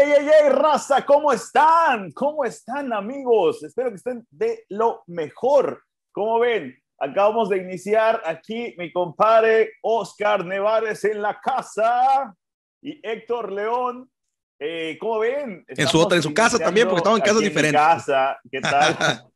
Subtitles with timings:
[0.00, 1.04] ¡Ey, ey, ey, raza!
[1.04, 2.10] ¿Cómo están?
[2.12, 3.62] ¿Cómo están, amigos?
[3.62, 5.82] Espero que estén de lo mejor.
[6.10, 6.74] ¿Cómo ven?
[6.98, 12.34] Acabamos de iniciar aquí mi compadre Oscar Nevares en la casa
[12.80, 14.10] y Héctor León.
[14.58, 15.66] Eh, ¿Cómo ven?
[15.68, 17.78] en su otra, en su casa también, porque estamos en casas diferentes.
[17.78, 19.30] casa, ¿qué tal?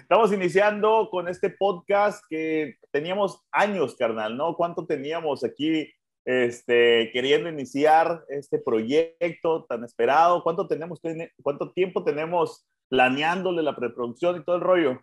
[0.00, 4.56] estamos iniciando con este podcast que teníamos años, carnal, ¿no?
[4.56, 5.88] ¿Cuánto teníamos aquí
[6.24, 10.42] este, queriendo iniciar este proyecto tan esperado.
[10.42, 11.00] ¿Cuánto, tenemos,
[11.42, 15.02] ¿Cuánto tiempo tenemos planeándole la preproducción y todo el rollo?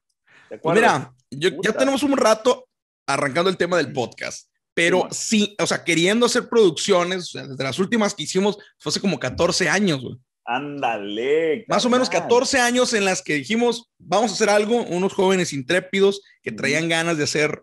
[0.61, 2.67] Pues mira, ya tenemos un rato
[3.07, 8.13] arrancando el tema del podcast, pero sí, o sea, queriendo hacer producciones, desde las últimas
[8.13, 10.15] que hicimos, fue hace como 14 años, güey.
[10.45, 11.65] Ándale.
[11.67, 15.53] Más o menos 14 años en las que dijimos, vamos a hacer algo, unos jóvenes
[15.53, 17.61] intrépidos que traían ganas de hacer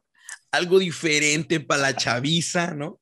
[0.52, 3.00] algo diferente para la chaviza, ¿no?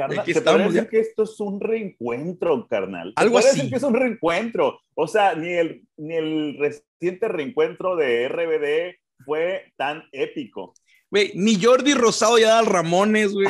[0.00, 3.12] Carnal, ¿te parece que esto es un reencuentro, carnal?
[3.16, 3.68] Algo así.
[3.68, 4.80] que es un reencuentro.
[4.94, 10.72] O sea, ni el, ni el reciente reencuentro de RBD fue tan épico.
[11.10, 13.48] Güey, ni Jordi Rosado y Adal Ramones, güey.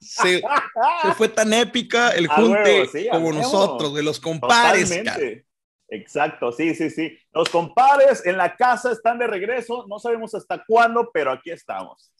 [0.00, 0.42] Se,
[1.16, 4.90] fue tan épica el junte como nosotros, de los compares.
[5.88, 7.16] Exacto, sí, sí, sí.
[7.32, 9.86] Los compares en la casa están de regreso.
[9.88, 12.10] No sabemos hasta cuándo, pero aquí estamos.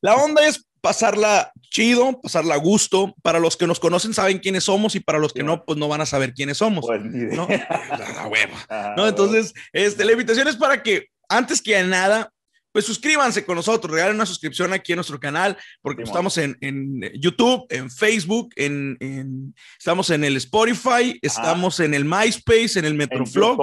[0.00, 3.14] La onda es pasarla chido, pasarla a gusto.
[3.22, 5.88] Para los que nos conocen saben quiénes somos y para los que no, pues no
[5.88, 6.84] van a saber quiénes somos.
[6.86, 7.46] Pues, ¿no?
[8.70, 9.08] Ah, ¿no?
[9.08, 12.30] Entonces, este, la invitación es para que antes que nada,
[12.72, 16.56] pues suscríbanse con nosotros, regalen una suscripción aquí en nuestro canal, porque estamos en,
[17.14, 23.60] YouTube, en Facebook, en, estamos en el Spotify, estamos en el MySpace, en el Metroflog.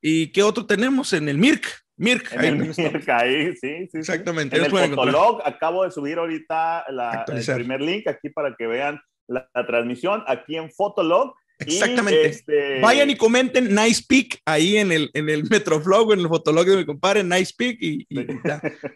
[0.00, 1.12] ¿Y qué otro tenemos?
[1.12, 1.84] En el Mirk.
[1.98, 2.32] Mirk.
[2.36, 3.98] Ahí, Mirk, ahí, sí, sí.
[3.98, 4.56] Exactamente.
[4.56, 9.48] En el Fotolog, acabo de subir ahorita el primer link aquí para que vean la,
[9.66, 11.34] transmisión aquí en Fotolog.
[11.58, 12.26] Exactamente.
[12.26, 16.64] Este, Vayan y comenten Nice Peak ahí en el, en el Metroflog, en el Fotolog
[16.64, 18.06] de mi compadre, Nice Peak y,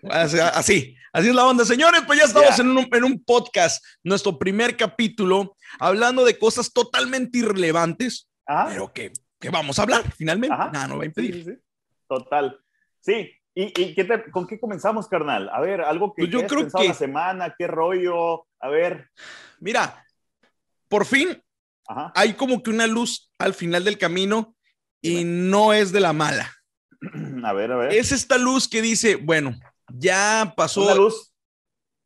[0.09, 0.38] así,
[1.12, 1.65] así es la onda.
[1.65, 6.72] Señores, pues ya estamos en, un, en un podcast, nuestro primer capítulo, hablando de cosas
[6.72, 8.28] totalmente irrelevantes,
[8.69, 10.56] pero que, que, vamos a hablar finalmente.
[10.56, 11.60] Nada, no va a impedir.
[12.09, 12.62] Total.
[13.03, 15.51] Sí, ¿y, y qué te, con qué comenzamos, carnal?
[15.53, 19.11] A ver, algo que, pues yo creo que la semana, qué rollo, a ver.
[19.59, 20.05] Mira,
[20.89, 21.43] por fin
[22.15, 24.57] hay como que una luz al final del camino
[25.01, 26.55] y no es de la mala.
[27.45, 27.93] A ver, a ver.
[27.93, 29.59] Es esta luz que dice, bueno,
[29.89, 30.84] ya pasó.
[30.84, 31.34] Una luz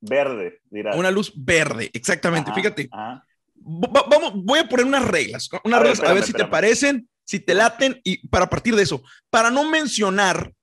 [0.01, 0.97] verde, dirás.
[0.97, 2.51] Una luz verde, exactamente.
[2.55, 2.89] Fíjate.
[3.55, 7.07] vamos, voy a poner unas reglas, unas a reglas, ver, a ver si te parecen,
[7.25, 10.55] si te laten y para partir de eso, para no mencionar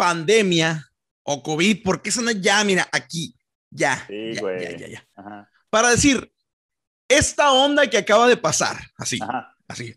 [0.00, 0.90] pandemia
[1.24, 3.36] o COVID, porque eso no ya, mira, aquí,
[3.68, 4.02] ya.
[4.06, 6.32] Sí, ya, ya, ya, Para decir,
[7.06, 9.18] esta onda que acaba de pasar, así,
[9.68, 9.94] así.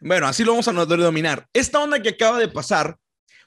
[0.00, 1.46] Bueno, así lo vamos a dominar.
[1.52, 2.98] Esta onda que acaba de pasar,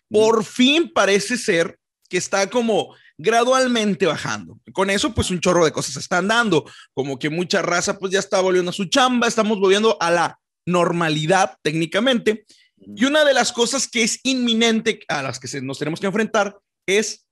[0.07, 1.77] por fin parece ser
[2.07, 4.57] que está como gradualmente bajando.
[4.71, 8.19] Con eso, pues un chorro de cosas están dando, como que mucha raza pues ya
[8.19, 12.45] está volviendo a su chamba, estamos volviendo a la normalidad técnicamente,
[12.81, 16.57] y una de las cosas que es inminente a las que nos tenemos que enfrentar
[16.85, 17.27] es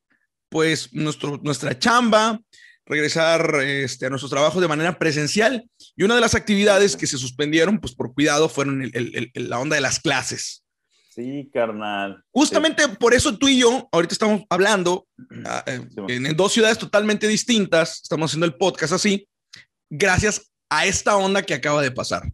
[0.50, 2.40] pues nuestro, nuestra chamba,
[2.85, 5.69] regresar este, a nuestros trabajos de manera presencial.
[5.96, 8.90] Y una de las actividades que se suspendieron, pues por cuidado, fueron
[9.34, 10.63] la onda de las clases.
[11.09, 12.24] Sí, carnal.
[12.31, 15.07] Justamente por eso tú y yo ahorita estamos hablando
[15.46, 19.28] ah, eh, en, dos ciudades totalmente distintas, estamos haciendo el podcast así,
[19.90, 22.31] gracias a esta onda que acaba de pasar,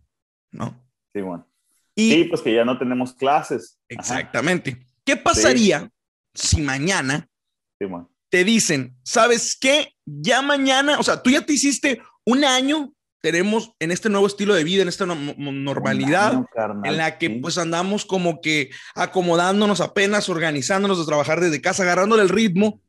[0.52, 0.86] ¿no?
[1.14, 1.48] Sí, bueno.
[1.96, 3.78] Y, sí, pues que ya no tenemos clases.
[3.88, 4.86] Exactamente.
[5.06, 5.90] ¿Qué pasaría
[6.34, 7.28] si mañana
[8.30, 9.94] te dicen, ¿sabes qué?
[10.06, 14.56] Ya mañana, o sea, tú ya te hiciste un año, tenemos en este nuevo estilo
[14.56, 16.44] de vida, en esta normalidad,
[16.84, 22.24] en la que pues andamos como que acomodándonos apenas, organizándonos de trabajar desde casa, agarrándole
[22.24, 22.82] el ritmo,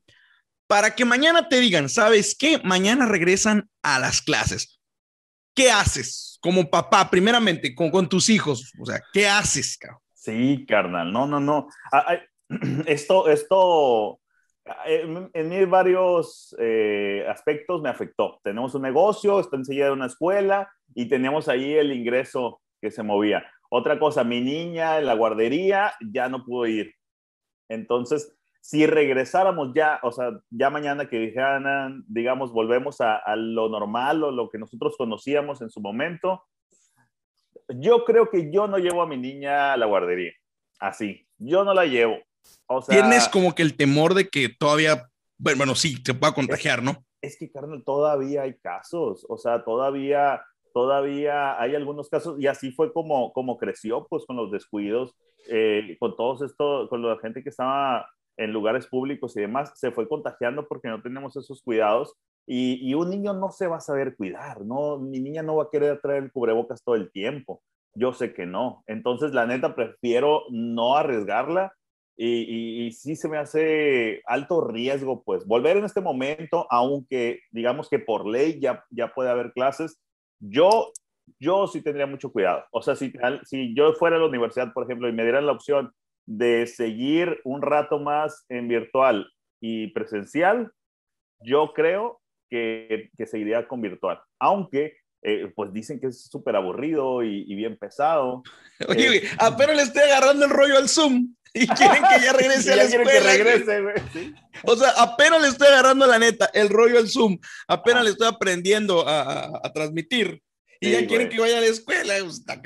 [0.67, 2.61] para que mañana te digan, ¿sabes qué?
[2.65, 4.81] Mañana regresan a las clases.
[5.55, 6.35] ¿Qué haces?
[6.45, 8.71] como papá, primeramente, con, con tus hijos?
[8.79, 9.99] O sea, ¿qué haces, cabrón?
[10.13, 11.69] Sí, carnal, no, no, no.
[11.91, 12.19] Ah,
[12.87, 14.21] esto, esto,
[14.85, 18.41] en, en varios eh, aspectos me afectó.
[18.45, 23.43] Tenemos un negocio, está enseguida una escuela y teníamos ahí el ingreso que se movía.
[23.71, 26.93] Otra cosa, mi niña en la guardería ya no pudo ir.
[27.71, 34.25] Entonces, si regresáramos ya, o sea, ya mañana que dijeran, digamos, volvemos a, lo normal
[34.25, 36.47] o lo que nosotros conocíamos en su momento,
[37.69, 40.33] yo creo que yo no llevo a mi niña a la guardería.
[40.79, 42.17] Así, yo no la llevo.
[42.65, 46.83] O sea, Tienes como que el temor de que todavía, bueno, sí, se pueda contagiar,
[46.83, 47.05] ¿no?
[47.21, 49.27] Es que, carnal, todavía hay casos.
[49.29, 50.41] O sea, todavía
[50.73, 55.15] todavía hay algunos casos y así fue como, como creció, pues con los descuidos,
[55.49, 59.91] eh, con todos esto, con la gente que estaba en lugares públicos y demás, se
[59.93, 62.15] fue contagiando porque no tenemos esos cuidados
[62.47, 64.99] y, y, un niño no se va a saber cuidar, ¿no?
[64.99, 67.63] Mi niña no va a querer traer el cubrebocas todo el tiempo,
[67.95, 68.83] yo sé que no.
[68.87, 71.73] Entonces, la neta, prefiero no arriesgarla
[72.17, 77.89] y, y, sí se me hace alto riesgo, pues, volver en este momento, aunque digamos
[77.89, 80.01] que por ley ya, ya puede haber clases,
[80.39, 80.93] yo,
[81.41, 82.65] yo sí tendría mucho cuidado.
[82.71, 83.13] O sea, si,
[83.45, 85.93] si yo fuera a la universidad, por ejemplo, y me dieran la opción
[86.27, 89.31] de seguir un rato más en virtual
[89.61, 90.71] y presencial,
[91.41, 94.21] yo creo que, que seguiría con virtual.
[94.39, 98.43] Aunque eh, pues dicen que es súper aburrido y, bien pesado.
[98.89, 102.75] Oye, eh, apenas le estoy agarrando el rollo al Zoom y quieren que ya regrese
[102.75, 103.11] a la escuela.
[103.11, 104.35] Que regrese, güey.
[104.65, 108.29] O sea, apenas le estoy agarrando la neta, el rollo al Zoom, apenas le estoy
[108.29, 110.43] aprendiendo a, a, transmitir
[110.79, 112.15] y ya quieren que vaya a la escuela.
[112.21, 112.61] Pues, está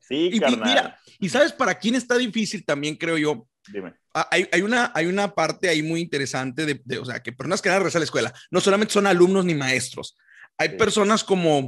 [0.00, 0.68] Sí, y, carnal.
[0.68, 3.46] mira, y sabes para quién está difícil también, creo yo.
[3.68, 3.94] Dime.
[4.12, 7.32] Ah, hay, hay, una, hay una parte ahí muy interesante de, de o sea, que
[7.32, 10.16] personas que van a regresar a la escuela no solamente son alumnos ni maestros,
[10.58, 11.58] hay personas como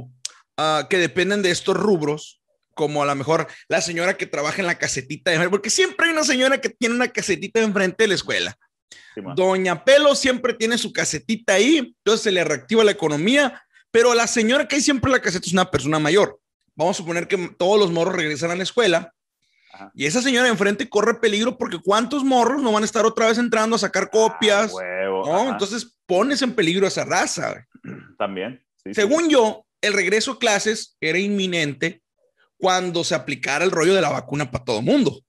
[0.57, 2.41] uh, que dependen de estos rubros,
[2.73, 6.11] como a lo mejor la señora que trabaja en la casetita de porque siempre hay
[6.11, 8.57] una señora que tiene una casetita enfrente de la escuela.
[9.37, 14.27] Doña Pelo siempre tiene su casetita ahí, entonces se le reactiva la economía, pero la
[14.27, 16.41] señora que hay siempre en la caseta es una persona mayor.
[16.75, 19.14] Vamos a suponer que todos los morros regresan a la escuela
[19.93, 23.37] y esa señora enfrente corre peligro porque cuántos morros no van a estar otra vez
[23.37, 24.73] entrando a sacar copias.
[25.03, 25.49] ¿no?
[25.49, 27.65] Entonces pones en peligro a esa raza.
[28.17, 28.63] También.
[28.91, 32.01] Según yo, el regreso a clases era inminente
[32.57, 35.19] cuando se aplicara el rollo de la vacuna para todo mundo.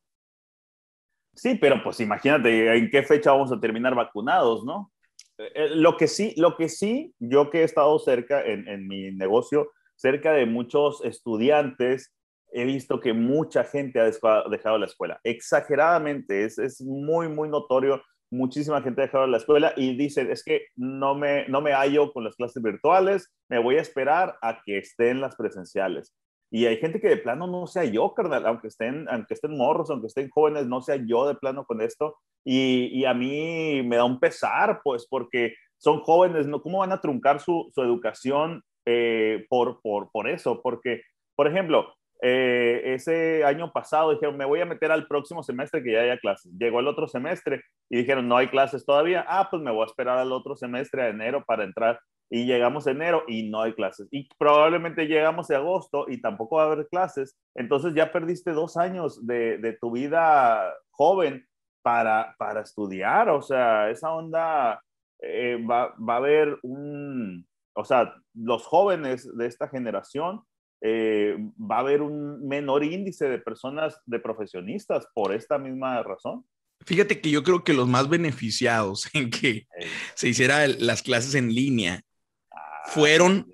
[1.35, 4.91] Sí, pero pues imagínate en qué fecha vamos a terminar vacunados, ¿no?
[5.39, 8.89] Eh, eh, lo que sí, lo que sí, yo que he estado cerca en, en
[8.89, 12.15] mi negocio, cerca de muchos estudiantes,
[12.53, 15.21] he visto que mucha gente ha dejado la escuela.
[15.25, 20.43] Exageradamente, es, es muy, muy notorio muchísima gente ha dejado la escuela y dice, es
[20.43, 24.61] que no me, no me hallo con las clases virtuales, me voy a esperar a
[24.65, 26.15] que estén las presenciales.
[26.51, 29.91] Y hay gente que de plano no sea yo, carnal, aunque estén, aunque estén morros,
[29.91, 32.17] aunque estén jóvenes, no sea yo de plano con esto.
[32.45, 36.63] Y, y a mí me da un pesar, pues, porque son jóvenes, ¿no?
[36.63, 40.61] ¿Cómo van a truncar su, su educación eh, por, por, por eso?
[40.63, 41.03] Porque,
[41.35, 41.93] por ejemplo,
[42.23, 46.19] eh, ese año pasado dijeron, me voy a meter al próximo semestre que ya haya
[46.19, 46.53] clases.
[46.59, 49.25] Llegó el otro semestre y dijeron, no hay clases todavía.
[49.29, 52.01] Ah, pues me voy a esperar al otro semestre, a enero, para entrar.
[52.31, 54.09] Y llegamos enero y no hay clases.
[54.11, 57.39] Y probablemente llegamos a agosto y tampoco va a haber clases.
[57.55, 61.47] Entonces ya perdiste dos años de, de tu vida joven
[61.83, 63.29] para, para estudiar.
[63.29, 64.83] O sea, esa onda
[65.21, 70.43] eh, va, va a haber un, o sea, los jóvenes de esta generación
[70.83, 76.45] eh, va a haber un menor índice de personas, de profesionistas por esta misma razón.
[76.85, 79.67] Fíjate que yo creo que los más beneficiados en que
[80.15, 82.03] se hiciera las clases en línea
[82.51, 83.53] ah, fueron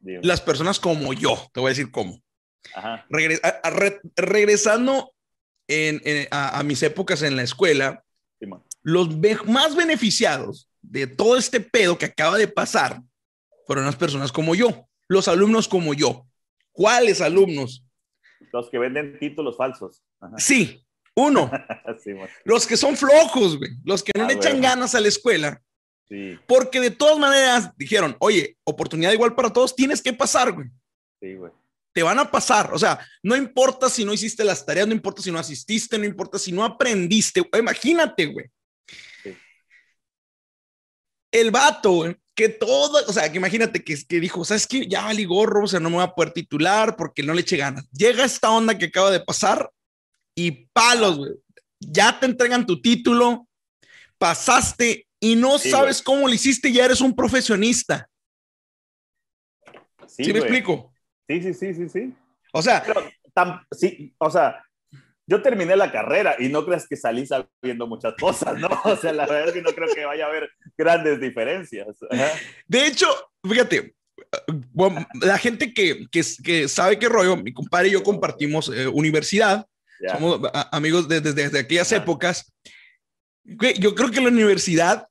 [0.00, 2.20] las personas como yo, te voy a decir cómo.
[4.16, 5.14] regresando
[6.30, 8.04] a, mis épocas en la escuela,
[8.82, 9.08] los
[9.46, 13.00] más beneficiados de todo este pedo que acaba de pasar
[13.64, 16.26] fueron las personas como yo los alumnos como yo.
[16.72, 17.84] ¿Cuáles alumnos?
[18.52, 20.02] Los que venden títulos falsos.
[20.38, 21.50] Sí, uno.
[22.44, 23.70] los que son flojos, güey.
[23.84, 25.62] Los que no ah, le echan ganas a la escuela.
[26.08, 26.38] Sí.
[26.46, 30.68] Porque de todas maneras dijeron, oye, oportunidad igual para todos, tienes que pasar, güey.
[31.20, 31.52] Sí, güey.
[31.94, 32.72] Te van a pasar.
[32.72, 36.06] O sea, no importa si no hiciste las tareas, no importa si no asististe, no
[36.06, 37.42] importa si no aprendiste.
[37.58, 38.46] Imagínate, güey.
[41.30, 44.86] El vato, güey, que todo, o sea, que imagínate que, que dijo, ¿sabes qué?
[44.86, 47.56] Ya valí gorro, o sea, no me voy a poder titular porque no le eché
[47.56, 47.88] ganas.
[47.90, 49.70] Llega esta onda que acaba de pasar
[50.34, 51.32] y palos, güey.
[51.78, 53.48] Ya te entregan tu título,
[54.18, 58.08] pasaste y no sabes cómo lo hiciste, ya eres un profesionista.
[60.06, 60.92] Sí, me explico?
[61.28, 62.14] Sí, sí, sí, sí, sí.
[62.52, 62.84] O sea,
[63.72, 64.64] sí, o sea,
[65.26, 68.68] yo terminé la carrera y no creas que salí sabiendo muchas cosas, ¿no?
[68.84, 71.86] O sea, la verdad es que no creo que vaya a haber grandes diferencias.
[72.66, 73.06] De hecho,
[73.48, 73.94] fíjate,
[75.20, 79.66] la gente que, que, que, sabe qué rollo, mi compadre y yo compartimos eh, universidad,
[80.12, 80.40] somos
[80.72, 82.52] amigos desde, desde aquellas épocas.
[83.44, 85.06] Yo creo que la universidad,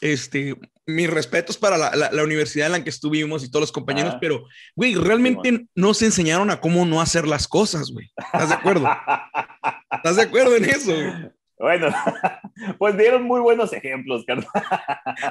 [0.00, 0.54] este,
[0.86, 4.44] mis respetos para la, la, universidad en la que estuvimos y todos los compañeros, pero,
[4.76, 8.10] güey, realmente nos enseñaron a cómo no hacer las cosas, güey.
[8.16, 8.86] ¿Estás de acuerdo?
[9.90, 10.92] ¿Estás de acuerdo en eso?
[11.58, 11.88] Bueno,
[12.78, 14.48] pues dieron muy buenos ejemplos, carnal.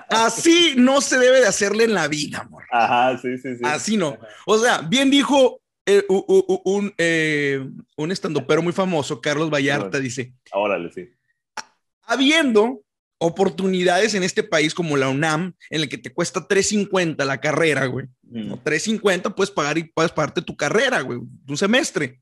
[0.10, 2.64] Así no se debe de hacerle en la vida, amor.
[2.72, 3.62] Ajá, sí, sí, sí.
[3.64, 4.18] Así no.
[4.46, 7.66] O sea, bien dijo eh, un, eh,
[7.98, 10.34] un estandopero muy famoso, Carlos Vallarta, dice.
[10.52, 11.10] Órale, sí.
[12.04, 12.82] Habiendo
[13.18, 17.86] oportunidades en este país como la UNAM, en el que te cuesta 3.50 la carrera,
[17.86, 18.08] güey.
[18.24, 18.54] Mm.
[18.54, 22.22] 3.50 puedes pagar y puedes pagarte tu carrera, güey, un semestre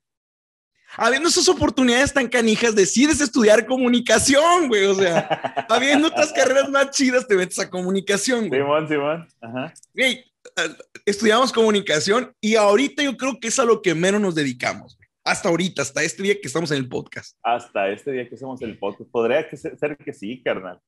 [0.98, 4.86] habiendo esas oportunidades tan canijas, decides estudiar comunicación, güey.
[4.86, 8.62] O sea, habiendo otras carreras más chidas, te metes a comunicación, güey.
[8.62, 9.28] Simón, Simón.
[9.42, 9.74] Ajá.
[9.94, 14.36] Güey, eh, estudiamos comunicación y ahorita yo creo que es a lo que menos nos
[14.36, 14.98] dedicamos.
[14.98, 15.10] Güey.
[15.24, 17.38] Hasta ahorita, hasta este día que estamos en el podcast.
[17.44, 19.10] Hasta este día que en el podcast.
[19.12, 20.80] Podría ser que sí, carnal.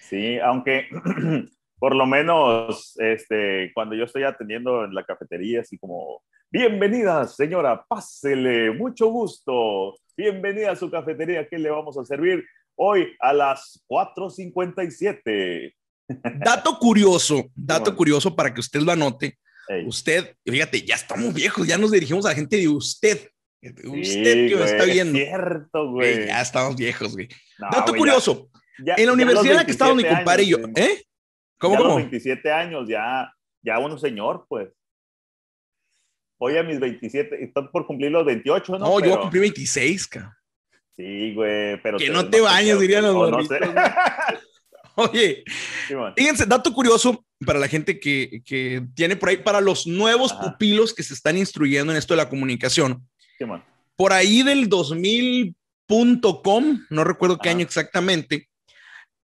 [0.00, 0.88] Sí, aunque
[1.82, 7.84] por lo menos este, cuando yo estoy atendiendo en la cafetería, así como Bienvenida, señora,
[7.88, 9.98] pásele, mucho gusto.
[10.16, 12.44] Bienvenida a su cafetería, ¿qué le vamos a servir
[12.76, 15.74] hoy a las 4.57?
[16.44, 19.36] Dato curioso, dato curioso para que usted lo anote.
[19.84, 23.28] Usted, fíjate, ya estamos viejos, ya nos dirigimos a la gente de usted.
[23.60, 25.18] Usted que me está viendo.
[25.18, 26.26] Es cierto, güey.
[26.26, 27.28] ya estamos viejos, güey.
[27.58, 28.50] dato curioso.
[28.78, 31.02] en la universidad en la que estaba mi compadre y yo, ¿eh?
[31.62, 31.96] ¿Cómo, ya cómo?
[31.96, 34.70] 27 años, ya, ya uno señor, pues
[36.38, 38.78] hoy a mis 27, estoy por cumplir los 28, ¿no?
[38.78, 40.32] No, yo cumplí 26, cabrón.
[40.96, 41.98] Sí, güey, pero...
[41.98, 43.60] Que no te bañes, dirían los no sé.
[44.96, 45.44] Oye,
[46.16, 50.92] fíjense, dato curioso para la gente que, que, tiene por ahí, para los nuevos pupilos
[50.92, 53.08] que se están instruyendo en esto de la comunicación.
[53.38, 53.44] Sí.
[53.96, 58.48] Por ahí del 2000.com, no recuerdo qué año exactamente,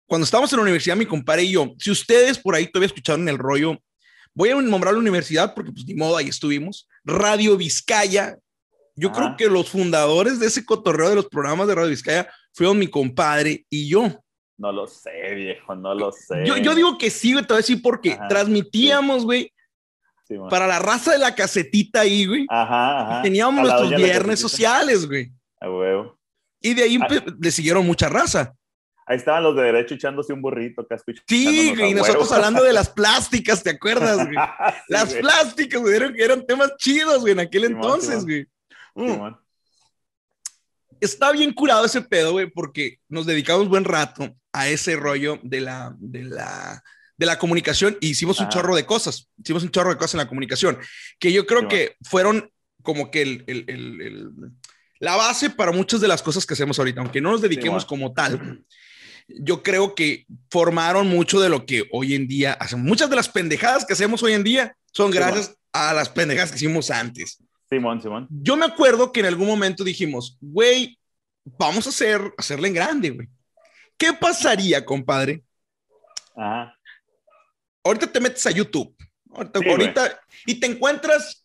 [0.09, 3.29] cuando estábamos en la universidad, mi compadre y yo, si ustedes por ahí todavía escucharon
[3.29, 3.79] el rollo
[4.39, 6.89] Voy a nombrar la universidad porque, pues, ni modo, ahí estuvimos.
[7.05, 8.39] Radio Vizcaya.
[8.95, 12.79] Yo creo que los fundadores de ese cotorreo de los programas de Radio Vizcaya fueron
[12.79, 14.23] mi compadre y yo.
[14.57, 16.45] No lo sé, viejo, no lo sé.
[16.47, 19.53] Yo, yo digo que sí, güey, te voy a decir porque transmitíamos, güey,
[20.49, 22.47] para la raza de la casetita ahí, güey.
[22.49, 23.23] Ajá, ajá.
[23.23, 25.33] Teníamos nuestros viernes sociales, güey.
[25.61, 26.17] A huevo.
[26.61, 27.25] Y de ahí ah.
[27.41, 28.55] le siguieron mucha raza.
[29.09, 32.91] Ahí estaban los de derecho echándose un burrito acá Sí, y nosotros hablando de las
[32.91, 34.37] plásticas, ¿te acuerdas, güey?
[34.89, 38.47] las plásticas, güey, eran, temas chidos, güey, en aquel entonces, güey.
[38.95, 39.35] Mm.
[41.01, 45.63] Está bien curado ese pedo, güey, porque nos dedicamos buen rato a ese rollo de
[45.63, 46.83] la, de la,
[47.17, 49.31] de la comunicación y hicimos un chorro de cosas.
[49.39, 50.79] Hicimos un chorro de cosas en la comunicación,
[51.19, 54.31] que yo creo que fueron como que el, el, el,
[54.99, 58.13] la base para muchas de las cosas que hacemos ahorita, aunque no nos dediquemos como
[58.13, 58.67] tal
[59.29, 62.85] yo creo que formaron mucho de lo que hoy en día hacemos.
[62.87, 66.57] Muchas de las pendejadas que hacemos hoy en día son gracias a las pendejadas que
[66.57, 67.39] hicimos antes.
[67.69, 68.27] Simón, Simón.
[68.31, 70.99] Yo me acuerdo que en algún momento dijimos, güey,
[71.45, 73.29] vamos a hacer, hacerle en grande, güey.
[73.99, 75.43] ¿Qué pasaría, compadre?
[76.35, 76.75] Ajá.
[77.85, 78.95] Ahorita te metes a YouTube.
[79.31, 81.45] Ahorita, y te encuentras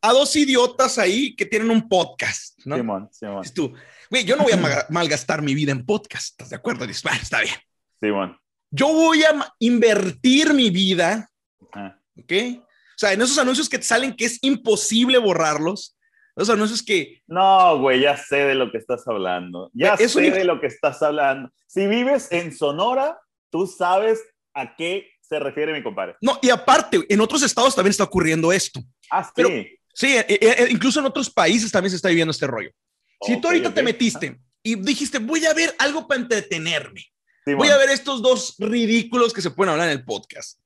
[0.00, 2.76] a dos idiotas ahí que tienen un podcast, ¿no?
[2.76, 3.44] Simón, Simón.
[3.54, 3.72] tú,
[4.10, 4.56] Güey, yo no voy a
[4.90, 6.84] malgastar mi vida en podcast, ¿estás de acuerdo?
[6.84, 7.54] está bien.
[8.00, 8.38] Sí, bueno.
[8.70, 11.30] Yo voy a invertir mi vida,
[11.72, 11.96] ah.
[12.18, 12.32] ¿ok?
[12.60, 15.96] O sea, en esos anuncios que te salen que es imposible borrarlos,
[16.36, 17.22] esos anuncios que...
[17.26, 19.70] No, güey, ya sé de lo que estás hablando.
[19.74, 21.50] Ya sé de lo que estás hablando.
[21.66, 23.18] Si vives en Sonora,
[23.50, 24.20] tú sabes
[24.54, 26.16] a qué se refiere mi compadre.
[26.20, 28.80] No, y aparte, en otros estados también está ocurriendo esto.
[29.10, 29.78] Ah, sí.
[29.94, 32.70] sí, e, e, e, incluso en otros países también se está viviendo este rollo.
[33.22, 37.04] Si tú ahorita te metiste y dijiste, voy a ver algo para entretenerme,
[37.56, 40.58] voy a ver estos dos ridículos que se pueden hablar en el podcast.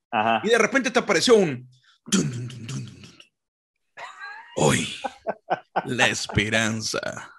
[0.45, 1.69] Y de repente te apareció un...
[4.57, 4.89] Hoy,
[5.85, 7.33] la esperanza.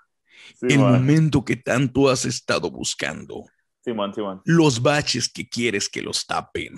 [0.61, 3.45] el momento que tanto has estado buscando.
[3.81, 4.41] Simón, Simón.
[4.43, 6.75] Los baches que quieres que los tapen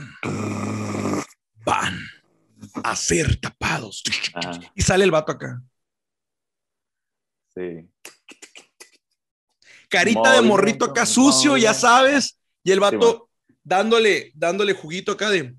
[1.66, 2.00] van
[2.84, 4.04] a ser tapados.
[4.76, 5.64] Y sale el vato acá.
[7.56, 7.90] Sí
[9.88, 13.30] carita de morrito acá sucio, ya sabes, y el vato
[13.64, 15.56] dándole, dándole juguito acá de...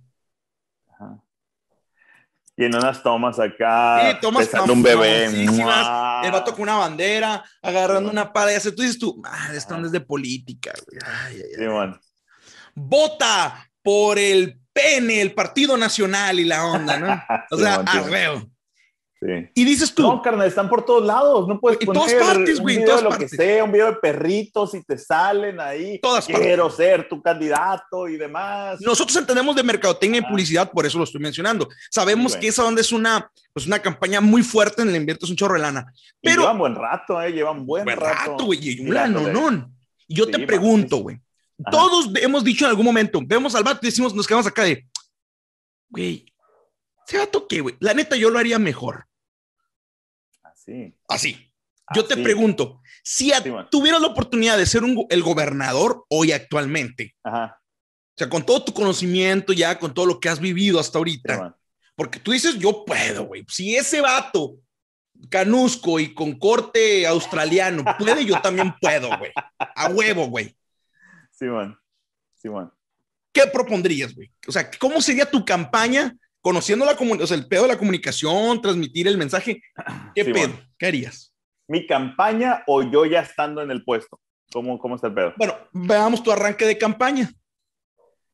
[2.57, 5.27] Y en unas tomas acá, sí, tomas un bebé.
[5.27, 9.79] El vato con una bandera, agarrando una pala, y hace, tú dices tú, ah, esto
[9.79, 10.73] no es de política,
[11.05, 11.41] Ay,
[12.75, 17.07] Vota por el pene, el Partido Nacional y la onda, ¿no?
[17.53, 17.85] O sea,
[19.21, 20.03] Y dices tú.
[20.03, 21.49] No, carnal, están por todos lados.
[21.49, 22.77] No puedes en todas partes, güey.
[22.77, 25.99] Un video de lo que sea, un video de perritos y te salen ahí.
[26.01, 28.81] Todas Quiero ser tu candidato y demás.
[28.81, 30.29] Nosotros entendemos de mercadotecnia y ah.
[30.29, 31.69] publicidad, por eso lo estoy mencionando.
[31.91, 35.31] Sabemos que esa onda es una, pues una campaña muy fuerte en el invierto, es
[35.31, 35.93] un chorro de lana.
[36.21, 36.43] Pero.
[36.43, 37.33] llevan buen rato, ¿eh?
[37.33, 38.45] Llevan buen, buen rato.
[38.45, 38.61] güey.
[38.63, 39.71] Y un no.
[40.09, 41.19] yo te pregunto, güey.
[41.73, 44.87] Todos hemos dicho en algún momento, vemos al vato y decimos, nos quedamos acá de,
[45.91, 46.25] güey,
[47.09, 47.75] ¿se vato qué, güey?
[47.81, 49.07] La neta, yo lo haría mejor.
[50.43, 50.95] Así.
[51.09, 51.53] Así.
[51.95, 53.33] Yo te pregunto, si
[53.71, 57.63] tuvieras la oportunidad de ser el gobernador hoy actualmente, Ajá.
[57.63, 61.57] o sea, con todo tu conocimiento ya, con todo lo que has vivido hasta ahorita,
[61.97, 63.47] porque tú dices, yo puedo, güey.
[63.49, 64.57] Si ese vato
[65.31, 69.33] canusco y con corte australiano puede, yo también puedo, güey.
[69.59, 70.55] A huevo, güey.
[71.31, 71.75] Sí, man.
[72.35, 72.71] Sí, man.
[73.33, 74.31] ¿Qué propondrías, güey?
[74.47, 76.15] O sea, ¿cómo sería tu campaña
[76.49, 79.61] conociendo la o sea, el pedo de la comunicación, transmitir el mensaje?
[80.15, 80.55] ¿Qué pedo?
[80.79, 81.35] ¿Qué harías?
[81.67, 84.19] ¿Mi campaña o yo ya estando en el puesto?
[84.51, 85.35] ¿Cómo, cómo está el pedo?
[85.37, 87.31] Bueno, veamos tu arranque de campaña.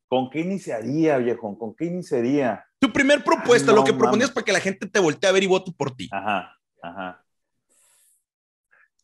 [0.07, 1.59] ¿Con qué iniciaría, viejo?
[1.59, 2.65] ¿Con qué iniciaría?
[2.79, 5.49] Tu primer propuesta, lo que proponías para que la gente te voltee a ver y
[5.49, 6.09] vote por ti.
[6.13, 7.25] Ajá, ajá.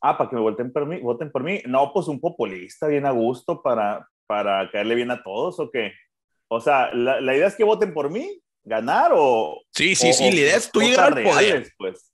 [0.00, 1.62] Ah, para que me voten por mí, voten por mí.
[1.66, 5.94] No, pues un populista bien a gusto para, para caerle bien a todos o qué.
[6.46, 9.62] O sea, la, la idea es que voten por mí, ganar o.
[9.72, 11.72] Sí, sí, sí, la idea es tú llegar al poder.
[11.78, 12.12] Pues.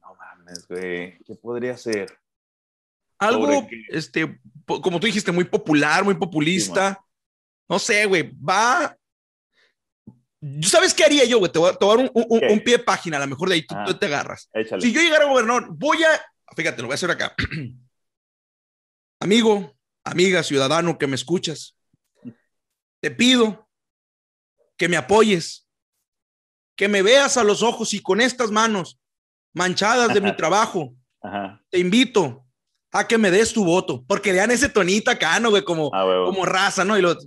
[0.00, 1.18] No mames, güey.
[1.24, 2.18] ¿Qué podría ser?
[3.18, 7.04] Algo, este, como tú dijiste, muy popular, muy populista
[7.68, 8.96] no sé, güey, va.
[10.62, 11.52] ¿Sabes qué haría yo, güey?
[11.52, 13.74] Te voy a, tomar un, un, pie de página, a lo mejor de ahí tú,
[13.76, 14.48] ah, te agarras.
[14.80, 16.08] Si yo llegara a gobernador, voy a.
[16.56, 17.34] Fíjate, lo voy a hacer acá.
[19.20, 21.76] Amigo, amiga, ciudadano que me escuchas,
[23.00, 23.67] te pido
[24.78, 25.68] que me apoyes,
[26.76, 28.98] que me veas a los ojos y con estas manos
[29.52, 30.94] manchadas de mi trabajo,
[31.68, 32.46] te invito
[32.92, 35.64] a que me des tu voto, porque lean ese tonito acá, ¿no, güey?
[35.64, 36.96] Como, ah, como raza, ¿no?
[36.96, 37.18] Y lo,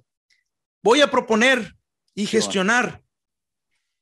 [0.82, 1.76] voy a proponer
[2.16, 3.04] y gestionar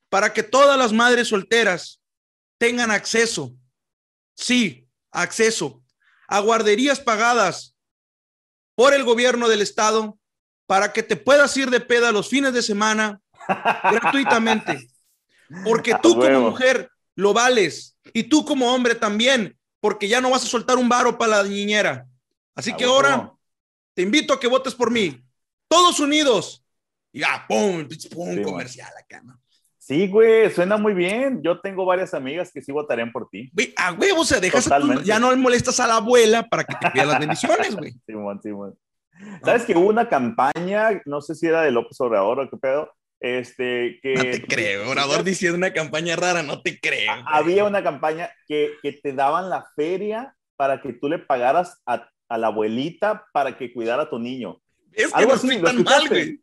[0.09, 2.01] para que todas las madres solteras
[2.57, 3.53] tengan acceso,
[4.35, 5.83] sí, acceso
[6.27, 7.75] a guarderías pagadas
[8.75, 10.19] por el gobierno del estado
[10.67, 13.21] para que te puedas ir de peda los fines de semana
[13.91, 14.89] gratuitamente.
[15.63, 20.43] Porque tú como mujer lo vales y tú como hombre también, porque ya no vas
[20.43, 22.07] a soltar un varo para la niñera.
[22.55, 23.33] Así que ahora
[23.93, 25.21] te invito a que votes por mí.
[25.67, 26.63] Todos unidos,
[27.11, 29.39] y ah, pum, pum, comercial acá, ¿no?
[29.77, 31.41] Sí, güey, suena muy bien.
[31.41, 33.49] Yo tengo varias amigas que sí votarían por ti.
[33.53, 34.69] Güey, a huevo, o sea, dejas
[35.03, 37.93] ya no le molestas a la abuela para que te pida las bendiciones, güey.
[38.05, 38.77] Simón, Simón.
[39.43, 42.93] ¿Sabes que hubo una campaña, no sé si era de López Obrador o qué pedo,
[43.19, 44.13] este, que...
[44.15, 47.11] No te creo, Obrador diciendo una campaña rara, no te creo.
[47.25, 52.09] Había una campaña que, que, te daban la feria para que tú le pagaras a,
[52.29, 54.61] a la abuelita para que cuidara a tu niño.
[54.93, 56.41] Es que Algo no así, tan mal, güey.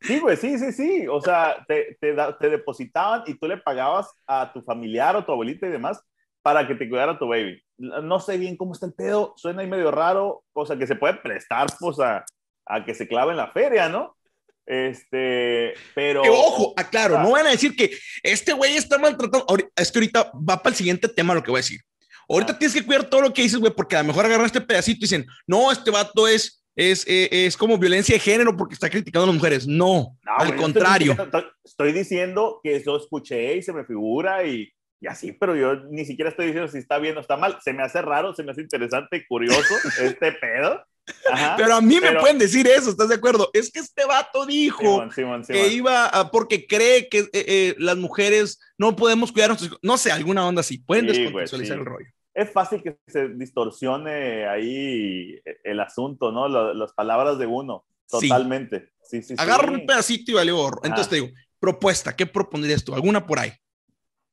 [0.00, 1.06] Sí, güey, sí, sí, sí.
[1.08, 5.32] O sea, te, te, te, depositaban y tú le pagabas a tu familiar o tu
[5.32, 6.02] abuelita y demás
[6.42, 7.62] para que te cuidara tu baby.
[7.78, 11.14] No sé bien cómo está el pedo, suena ahí medio raro, cosa que se puede
[11.14, 12.24] prestar, pues, a,
[12.66, 14.16] a que se clave en la feria, ¿no?
[14.64, 16.22] Este, pero.
[16.22, 17.90] ojo, aclaro, no van a decir que
[18.22, 19.46] este güey está maltratando.
[19.76, 21.80] Es que ahorita va para el siguiente tema lo que voy a decir.
[22.28, 24.60] Ahorita tienes que cuidar todo lo que dices, güey, porque a lo mejor agarran este
[24.60, 28.74] pedacito y dicen, no, este vato es es, eh, es, como violencia de género porque
[28.74, 29.66] está criticando a las mujeres.
[29.66, 31.16] No, al contrario.
[31.64, 36.04] Estoy diciendo, que eso escuché y se me figura y, y, así, pero yo ni
[36.04, 37.58] siquiera estoy diciendo si está bien o está mal.
[37.62, 40.82] Se me hace raro, se me hace interesante y curioso este pedo.
[41.56, 43.50] Pero a mí me pueden decir eso, ¿estás de acuerdo?
[43.52, 45.04] Es que este vato dijo
[45.48, 50.12] que iba a, porque cree que eh, eh, las mujeres no podemos cuidar No sé,
[50.12, 50.78] alguna onda así.
[50.78, 56.48] Pueden descontextualizar el rollo es fácil que se distorsione ahí el asunto, ¿no?
[56.48, 58.90] las palabras de uno, totalmente.
[59.02, 59.22] Sí.
[59.22, 60.80] Sí, Agarra un pedacito y vale gorro.
[60.84, 62.94] Entonces te digo, propuesta, ¿qué propondrías tú?
[62.94, 63.52] ¿Alguna por ahí?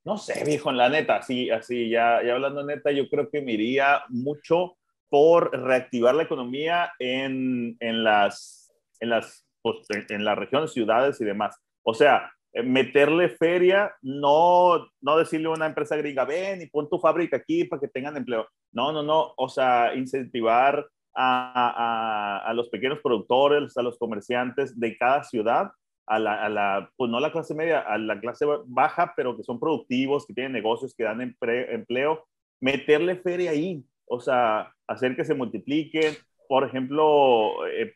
[0.06, 3.42] No sé, viejo, en la neta, así, así, ya, ya hablando neta, yo creo que
[3.42, 4.78] me iría mucho
[5.10, 9.78] por reactivar la economía en, en las, en las, pues,
[10.10, 11.60] en las regiones, ciudades y demás.
[11.84, 16.90] O sea, eh, meterle feria, no, no decirle a una empresa gringa, ven y pon
[16.90, 18.48] tu fábrica aquí para que tengan empleo.
[18.72, 24.98] No, no, no, o sea, incentivar a, a, los pequeños productores, a los comerciantes de
[24.98, 25.72] cada ciudad,
[26.08, 29.44] a la, a la, pues no la clase media, a la clase baja, pero que
[29.44, 32.26] son productivos, que tienen negocios, que dan empleo,
[32.62, 36.16] meterle feria ahí, o sea, hacer que se multipliquen.
[36.48, 37.94] Por ejemplo, eh,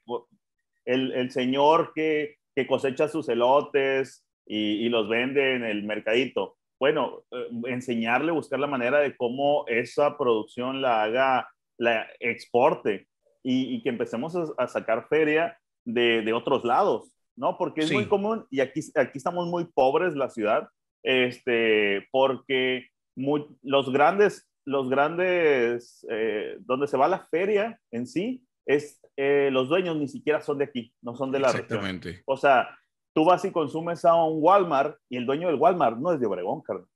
[0.85, 6.57] el, el señor que, que cosecha sus elotes, y, los vende en el mercadito.
[6.79, 13.07] Bueno, eh, enseñarle, buscar la manera de cómo esa producción la haga, la exporte
[13.41, 17.57] y, que empecemos a, sacar feria de, de, otros lados, ¿no?
[17.57, 20.69] Porque es muy común y aquí, aquí estamos muy pobres la ciudad,
[21.03, 29.01] este, porque los grandes, los grandes, eh, donde se va la feria en sí, es,
[29.17, 32.09] eh, los dueños ni siquiera son de aquí, no son de la Exactamente.
[32.09, 32.23] región.
[32.27, 32.77] O sea,
[33.13, 36.25] tú vas y consumes a un Walmart y el dueño del Walmart no es de
[36.25, 36.87] Obregón, carnal.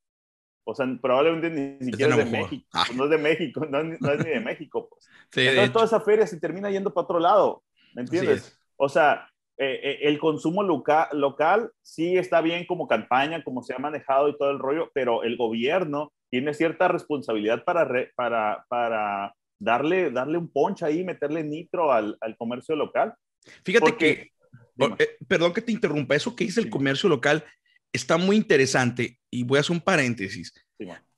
[0.70, 2.68] O sea, probablemente ni siquiera es de, México.
[2.74, 2.86] Ah.
[2.94, 4.90] No es de México, no, es ni de México.
[4.90, 5.08] Pues.
[5.36, 8.60] Entonces toda esa feria se termina yendo para otro lado, ¿me entiendes?
[8.76, 13.74] O sea, eh, eh, el consumo local, local sí está bien como campaña, como se
[13.74, 19.34] ha manejado y todo el rollo, pero el gobierno tiene cierta responsabilidad para, para, para
[19.60, 23.14] darle, darle un ponche ahí, meterle nitro al, al comercio local.
[23.64, 24.32] Fíjate que,
[24.78, 27.46] eh, perdón que te interrumpa, eso que dice el comercio local
[27.94, 30.54] está muy interesante y voy a hacer un paréntesis.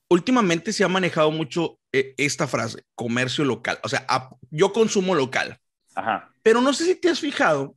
[0.09, 4.05] Últimamente se ha manejado mucho eh, esta frase, comercio local, o sea,
[4.49, 5.57] yo consumo local.
[5.95, 6.31] Ajá.
[6.43, 7.75] Pero no sé si te has fijado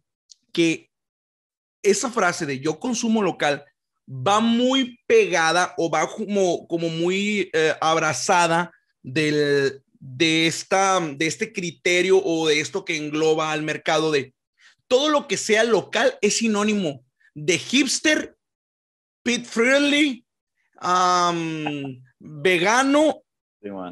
[0.53, 0.91] que
[1.83, 3.65] esa frase de yo consumo local
[4.09, 11.53] va muy pegada o va como, como muy eh, abrazada del, de, esta, de este
[11.53, 14.35] criterio o de esto que engloba al mercado de
[14.89, 18.37] todo lo que sea local es sinónimo de hipster,
[19.23, 20.27] pit friendly,
[22.19, 23.23] vegano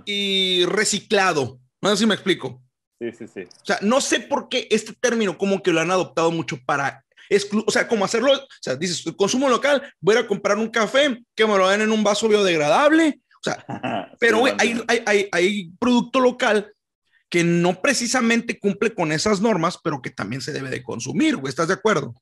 [0.05, 1.61] y reciclado.
[1.81, 2.62] No sé si me explico.
[3.01, 3.40] Sí, sí, sí.
[3.42, 7.05] O sea, no sé por qué este término como que lo han adoptado mucho para
[7.66, 11.47] o sea, como hacerlo, o sea, dices, consumo local, voy a comprar un café que
[11.47, 13.64] me lo den en un vaso biodegradable, o sea,
[14.21, 16.73] pero hay, hay, hay, producto local
[17.29, 21.51] que no precisamente cumple con esas normas, pero que también se debe de consumir, güey,
[21.51, 22.14] ¿estás de acuerdo?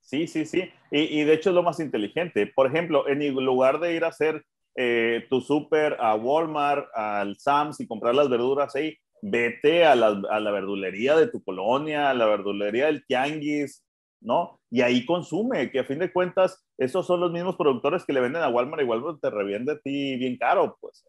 [0.00, 2.46] Sí, sí, sí, y, y, de hecho es lo más inteligente.
[2.46, 4.44] Por ejemplo, en lugar de ir a hacer
[4.76, 10.20] eh, tu súper a Walmart, al Sam's y comprar las verduras ahí, vete a la,
[10.30, 13.85] a la verdulería de tu colonia, a la verdulería del tianguis,
[14.20, 14.60] ¿no?
[14.70, 18.20] Y ahí consume, que a fin de cuentas, esos son los mismos productores que le
[18.20, 21.04] venden a Walmart y Walmart te revende a ti bien caro, pues.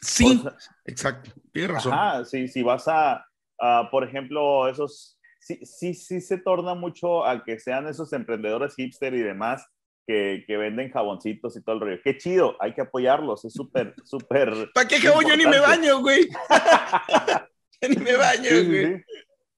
[0.00, 0.42] Sí,
[0.84, 1.92] exacto, tienes razón.
[1.92, 3.24] Ajá, sí, si vas a,
[3.90, 9.14] por ejemplo, esos, sí, sí, sí se torna mucho a que sean esos emprendedores hipster
[9.14, 9.66] y demás
[10.06, 12.00] que, que, venden jaboncitos y todo el rollo.
[12.02, 14.70] Qué chido, hay que apoyarlos, es súper, súper.
[14.72, 15.26] ¿Para qué jabón?
[15.28, 16.28] Yo ni me baño, güey.
[17.88, 19.04] ni me baño, güey.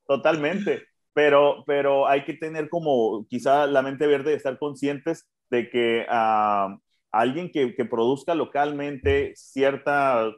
[0.06, 5.68] Totalmente pero, pero hay que tener como quizá la mente verde y estar conscientes de
[5.68, 6.78] que uh,
[7.10, 10.32] alguien que, que, produzca localmente cierta,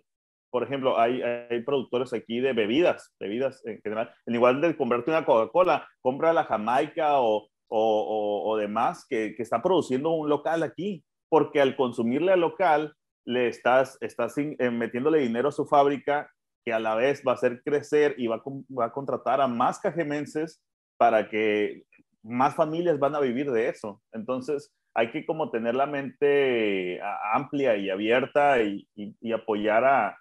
[0.50, 5.11] por ejemplo, hay, hay, productores aquí de bebidas, bebidas en general, en igual de comprarte
[5.11, 10.62] una Coca-Cola, compra la Jamaica o, o, o, demás que, que, está produciendo un local
[10.62, 16.30] aquí, porque al consumirle al local, le estás, estás eh, metiéndole dinero a su fábrica
[16.64, 18.42] que a la vez va a hacer crecer y va a,
[18.79, 20.62] va contratar a más cajemenses
[20.96, 21.85] para que
[22.22, 24.01] más familias van a vivir de eso.
[24.12, 27.01] Entonces, hay que como tener la mente
[27.33, 30.18] amplia y abierta y, y, apoyar a,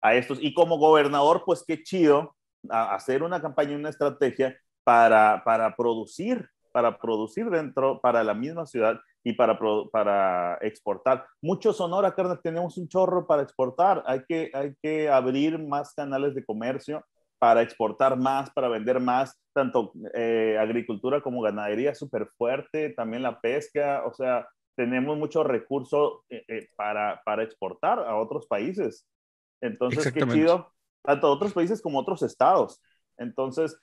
[0.00, 0.38] a, estos.
[0.40, 2.36] Y como gobernador, pues qué chido
[2.70, 9.00] hacer una campaña, una estrategia para, para producir, para producir dentro, para la misma ciudad
[9.24, 9.58] y para,
[9.92, 11.26] para exportar.
[11.40, 14.02] Mucho Sonora, carne, tenemos un chorro para exportar.
[14.06, 17.04] Hay que, hay que abrir más canales de comercio
[17.42, 23.40] para exportar más, para vender más, tanto eh, agricultura como ganadería súper fuerte, también la
[23.40, 29.08] pesca, o sea, tenemos muchos recursos eh, eh, para, para exportar a otros países.
[29.60, 32.80] Entonces, qué chido, tanto a otros países como otros estados.
[33.18, 33.76] Entonces,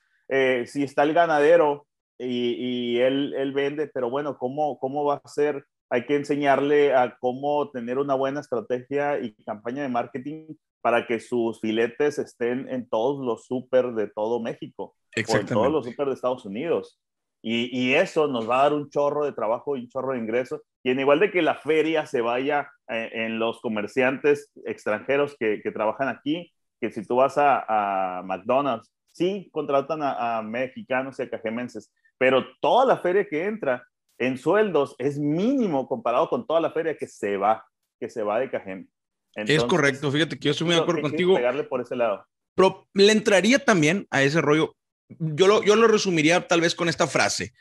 [0.66, 1.86] si está el ganadero
[2.20, 5.66] y, y él, él, vende, pero bueno, ¿cómo, ¿cómo va a ser?
[5.90, 10.46] Hay que enseñarle a cómo tener una buena estrategia y campaña de marketing
[10.82, 15.72] para que sus filetes estén en todos los súper de todo México, o en todos
[15.72, 17.00] los súper de Estados Unidos.
[17.42, 20.20] Y, y, eso nos va a dar un chorro de trabajo y un chorro de
[20.20, 20.62] ingresos.
[20.84, 25.62] Y en igual de que la feria se vaya eh, en los comerciantes extranjeros que,
[25.64, 26.52] que, trabajan aquí,
[26.82, 31.94] que si tú vas a, a McDonald's, sí contratan a, a, mexicanos y a cajemenses,
[32.20, 33.88] pero toda la feria que entra
[34.20, 37.66] en sueldos es mínimo comparado con toda la feria que se va,
[38.00, 38.88] que se va de Cajem.
[39.36, 41.36] es correcto, fíjate que yo estoy muy de acuerdo contigo.
[41.36, 42.26] Pegarle por ese lado.
[42.54, 44.76] Pero le entraría también a ese rollo.
[45.08, 47.54] Yo lo, yo lo resumiría tal vez con esta frase,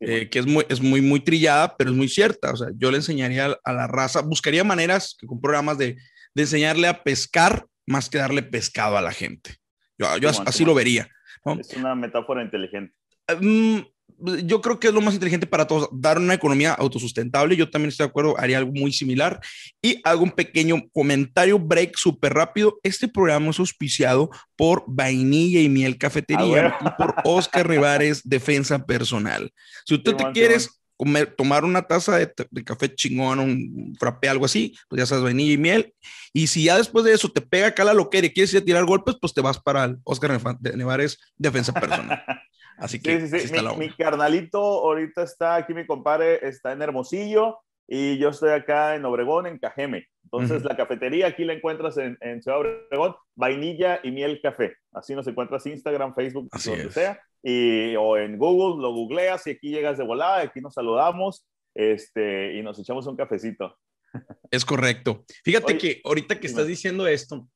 [0.00, 2.52] eh, que es muy, es muy, muy trillada, pero es muy cierta.
[2.52, 5.96] O sea, yo le enseñaría a la raza, buscaría maneras con programas de,
[6.34, 9.56] de enseñarle a pescar más que darle pescado a la gente.
[9.96, 11.08] Yo, yo así lo vería.
[11.58, 12.94] Es una metáfora inteligente.
[13.40, 13.84] Um,
[14.44, 17.56] yo creo que es lo más inteligente para todos, dar una economía autosustentable.
[17.56, 19.40] Yo también estoy de acuerdo, haría algo muy similar.
[19.82, 22.78] Y hago un pequeño comentario, break súper rápido.
[22.82, 28.84] Este programa es auspiciado por Vainilla y Miel Cafetería ah, y por Oscar Rivares Defensa
[28.84, 29.52] Personal.
[29.84, 32.30] Si usted te quieres comer, tomar una taza de,
[32.62, 35.94] café chingón, un frappé, algo así, pues ya sabes, vainilla y miel.
[36.34, 38.64] Y si ya después de eso te pega acá la loquera y quieres ir a
[38.64, 42.22] tirar golpes, pues te vas para el Oscar Nevares Defensa Personal.
[42.80, 43.54] Así que sí, sí, sí.
[43.54, 48.94] Mi, mi, carnalito ahorita está aquí, mi compadre está en Hermosillo y yo estoy acá
[48.94, 50.06] en Obregón, en Cajeme.
[50.24, 54.76] Entonces, la cafetería aquí la encuentras en, en, Ciudad Obregón, vainilla y miel café.
[54.92, 57.20] Así nos encuentras Instagram, Facebook, donde sea.
[57.42, 62.54] Y, o en Google, lo googleas y aquí llegas de volada, aquí nos saludamos este,
[62.54, 63.76] y nos echamos un cafecito.
[64.50, 65.24] Es correcto.
[65.44, 67.48] Fíjate que ahorita que estás diciendo esto,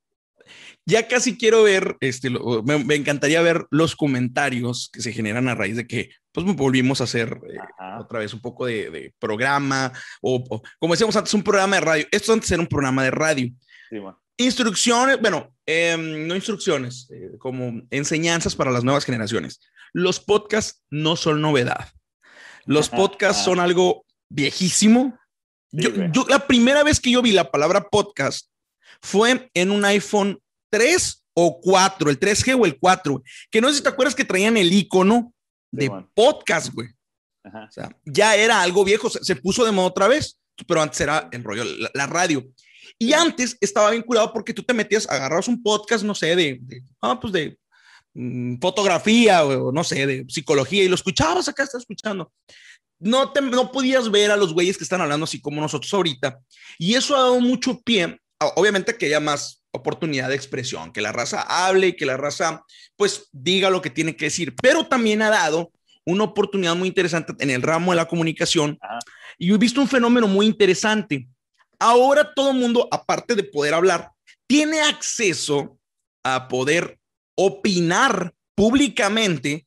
[0.87, 5.76] ya casi quiero ver, este, me, encantaría ver los comentarios que se generan a raíz
[5.76, 7.59] de que pues volvimos a hacer eh,
[8.00, 10.44] otra vez un poco de, programa o,
[10.78, 12.07] como decíamos antes, un programa de radio.
[12.11, 13.50] Esto antes era un programa de radio.
[14.37, 19.61] Instrucciones, bueno, em, no instrucciones, eh, como enseñanzas para las nuevas generaciones.
[19.92, 21.88] Los podcasts no son novedad.
[22.66, 25.16] Los podcasts son algo viejísimo.
[25.70, 25.90] yo,
[26.28, 28.48] la primera vez que yo vi la palabra podcast
[29.04, 30.40] fue en un iPhone
[30.70, 34.24] 3 o 4, el 3G o el 4, que no sé si te acuerdas que
[34.24, 35.34] traían el icono
[35.70, 36.88] de podcast, güey.
[37.44, 41.28] O sea, ya era algo viejo, se, puso de moda otra vez, pero antes era
[41.32, 42.46] el rollo, la, radio.
[42.98, 46.62] Y antes estaba vinculado porque tú te metías, agarrabas un podcast, no sé, de,
[47.02, 47.58] ah, pues de
[48.14, 52.32] mm, fotografía o no sé, de psicología y lo escuchabas acá, estás escuchando.
[52.98, 56.40] No, te, no podías ver a los güeyes que están hablando así como nosotros ahorita.
[56.78, 61.12] Y eso ha dado mucho pie obviamente que haya más oportunidad de expresión, que la
[61.12, 62.64] raza hable y que la raza
[62.97, 65.73] pues diga lo que tiene que decir, pero también ha dado
[66.07, 68.79] una oportunidad muy interesante en el ramo de la comunicación
[69.38, 71.27] y he visto un fenómeno muy interesante.
[71.79, 74.11] Ahora todo el mundo, aparte de poder hablar,
[74.47, 75.79] tiene acceso
[76.23, 76.99] a poder
[77.35, 79.66] opinar públicamente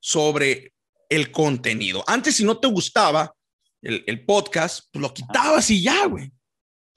[0.00, 0.72] sobre
[1.08, 2.02] el contenido.
[2.08, 3.32] Antes, si no te gustaba
[3.82, 6.32] el, podcast, pues lo quitabas y ya, güey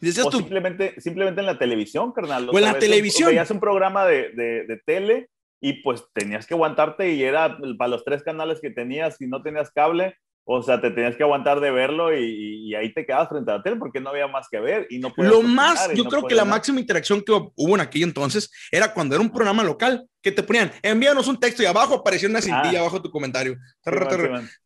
[0.02, 2.50] o simplemente, simplemente en la televisión, carnal.
[2.50, 3.30] O en la televisión.
[3.30, 5.30] Veías un programa de, de, de, tele
[5.60, 9.42] y pues tenías que aguantarte y era para los tres canales que tenías, y no
[9.42, 10.16] tenías cable,
[10.50, 13.58] o sea, te tenías que aguantar de verlo y, y ahí te quedabas frente a
[13.58, 16.36] la tele porque no había más que ver y no Lo más, yo creo que
[16.36, 20.32] la máxima interacción que hubo en aquel entonces era cuando era un programa local que
[20.32, 22.82] te ponían, envíanos un texto y abajo aparecía una cintilla ah.
[22.82, 23.58] abajo tu comentario.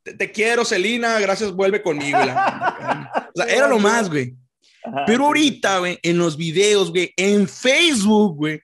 [0.04, 2.20] te, quiero, Celina, gracias, vuelve conmigo.
[3.36, 4.36] o sea, era lo más, güey.
[5.06, 8.62] Pero ahorita, güey, en los videos, güey, en Facebook, güey,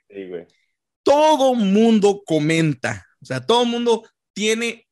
[1.03, 3.06] todo mundo comenta.
[3.21, 4.03] O sea, todo mundo
[4.34, 4.88] tiene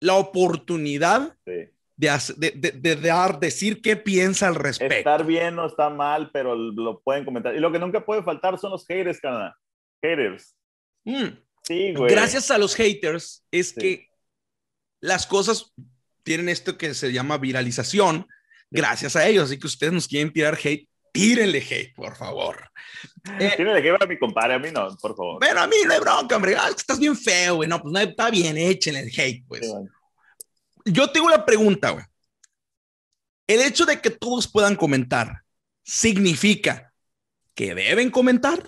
[0.00, 4.94] la oportunidad de, de, dar, decir qué piensa al respecto.
[4.94, 7.54] Estar bien o está mal, pero lo pueden comentar.
[7.54, 9.52] Y lo que nunca puede faltar son los haters, canal.
[10.02, 10.54] Haters.
[11.04, 11.38] Mm.
[11.62, 12.10] Sí, güey.
[12.10, 14.08] Gracias a los haters es que
[15.00, 15.72] las cosas
[16.22, 18.26] tienen esto que se llama viralización
[18.70, 19.44] gracias a ellos.
[19.44, 22.70] Así que ustedes nos quieren tirar hate, tírenle hate, por favor.
[23.38, 25.38] Eh, tírenle hate a mi compadre, a mí no, por favor.
[25.40, 26.56] Pero a mí no hay bronca, hombre.
[26.56, 27.68] Ah, estás bien feo, güey.
[27.68, 29.72] No, pues no está bien, échenle el hate, pues.
[30.84, 32.04] Yo tengo la pregunta, güey.
[33.46, 35.42] El hecho de que todos puedan comentar
[35.82, 36.92] significa
[37.54, 38.58] que deben comentar.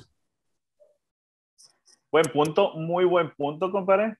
[2.10, 4.16] Buen punto, muy buen punto, compadre.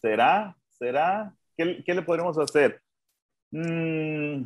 [0.00, 0.56] ¿Será?
[0.78, 1.34] ¿Será?
[1.56, 2.82] ¿Qué, qué le podremos hacer?
[3.50, 4.44] Mmm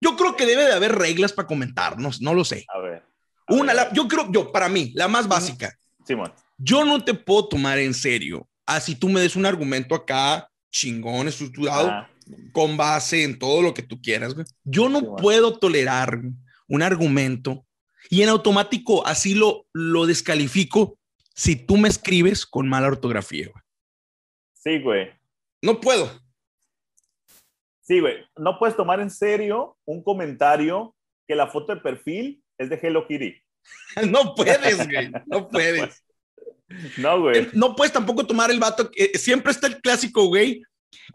[0.00, 2.64] yo creo que debe de haber reglas para comentarnos, no lo sé.
[2.74, 3.02] A ver.
[3.48, 5.76] Una, yo creo, yo, para mí, la más básica.
[6.06, 6.32] Simón.
[6.56, 8.48] Yo no te puedo tomar en serio.
[8.66, 12.06] Así tú me des un argumento acá, chingón, estructurado,
[12.52, 14.46] con base en todo lo que tú quieras, güey.
[14.64, 16.20] Yo no puedo tolerar
[16.68, 17.66] un argumento
[18.08, 20.98] y en automático así lo, lo descalifico
[21.34, 23.64] si tú me escribes con mala ortografía, güey.
[24.52, 25.10] Sí, güey.
[25.62, 26.10] No puedo.
[27.90, 30.94] Sí, güey, no puedes tomar en serio un comentario
[31.26, 33.34] que la foto de perfil es de Hello Kitty.
[34.08, 36.04] no puedes, güey, no puedes.
[36.98, 37.48] No, güey.
[37.52, 38.88] No puedes tampoco tomar el vato.
[38.92, 40.62] que siempre está el clásico, güey,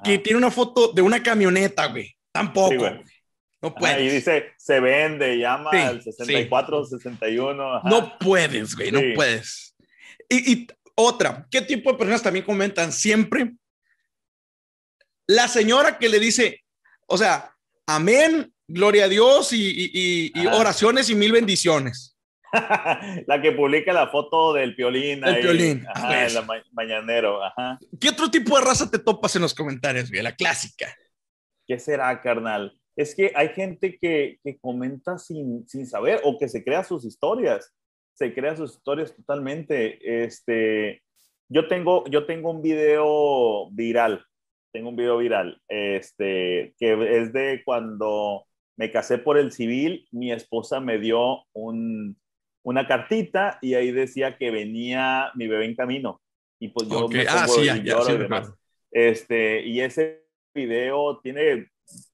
[0.03, 0.21] que ah.
[0.21, 2.13] tiene una foto de una camioneta, güey.
[2.33, 2.75] Tampoco.
[2.75, 3.01] güey.
[3.61, 4.01] No puedes.
[4.01, 7.83] y dice, se vende, llama al 64, 61.
[7.85, 9.77] No puedes, güey, no puedes.
[10.27, 12.91] Y, y, otra, ¿qué tipo de personas también comentan?
[12.91, 13.53] Siempre
[15.27, 16.64] la señora que le dice,
[17.07, 17.55] o sea,
[17.87, 22.17] amén, gloria a Dios y, oraciones y mil bendiciones.
[23.27, 25.23] la que publica la foto del piolín.
[25.25, 25.85] El piolín.
[25.93, 26.33] Ajá, el
[26.71, 27.43] mañanero.
[27.43, 27.77] Ajá.
[27.99, 30.23] ¿Qué otro tipo de raza te topas en los comentarios, güey?
[30.23, 30.95] La clásica.
[31.67, 32.77] ¿Qué será, carnal?
[32.95, 37.03] Es que hay gente que, que comenta sin, sin, saber o que se crea sus
[37.03, 37.73] historias.
[38.13, 40.23] Se crea sus historias totalmente.
[40.23, 41.03] Este,
[41.49, 44.25] yo, tengo, yo tengo un video viral
[44.75, 48.43] tengo un video viral, este, que es de cuando
[48.75, 52.17] me casé por el civil, mi esposa me dio un,
[52.61, 56.21] una cartita y ahí decía que venía mi bebé en camino.
[56.59, 58.27] Y pues yo me ah, sí, ya, ya, y
[58.91, 61.69] Este, y ese video tiene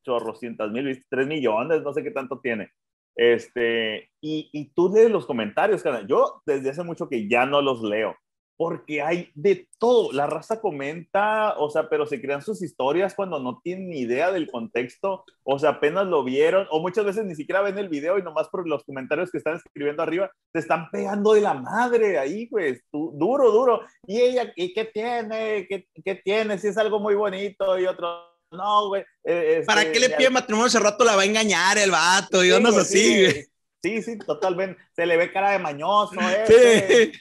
[0.06, 2.70] chorrocientas mil, tres millones, no sé qué tanto tiene.
[3.16, 7.82] Este, y, y tú lees los comentarios, yo desde hace mucho que ya no los
[7.82, 8.16] leo,
[8.62, 10.12] porque hay de todo.
[10.12, 14.32] La raza comenta, o sea, pero se crean sus historias cuando no tienen ni idea
[14.32, 18.20] del contexto, o sea, apenas lo vieron, o muchas veces ni siquiera ven el video
[18.20, 22.20] y nomás por los comentarios que están escribiendo arriba, te están pegando de la madre
[22.20, 23.82] ahí, pues, duro, duro.
[24.06, 25.66] Y ella, ¿y qué tiene?
[25.68, 26.60] ¿Qué, qué tiene?
[26.60, 29.04] Si es algo muy bonito y otro, no, güey.
[29.24, 30.68] Eh, ¿Para este, qué le pide matrimonio?
[30.68, 33.32] Ese rato la va a engañar el vato y ondas así, güey.
[33.32, 33.51] Sí,
[33.82, 34.82] sí, totalmente.
[34.96, 37.12] Se le ve cara de mañoso, eh.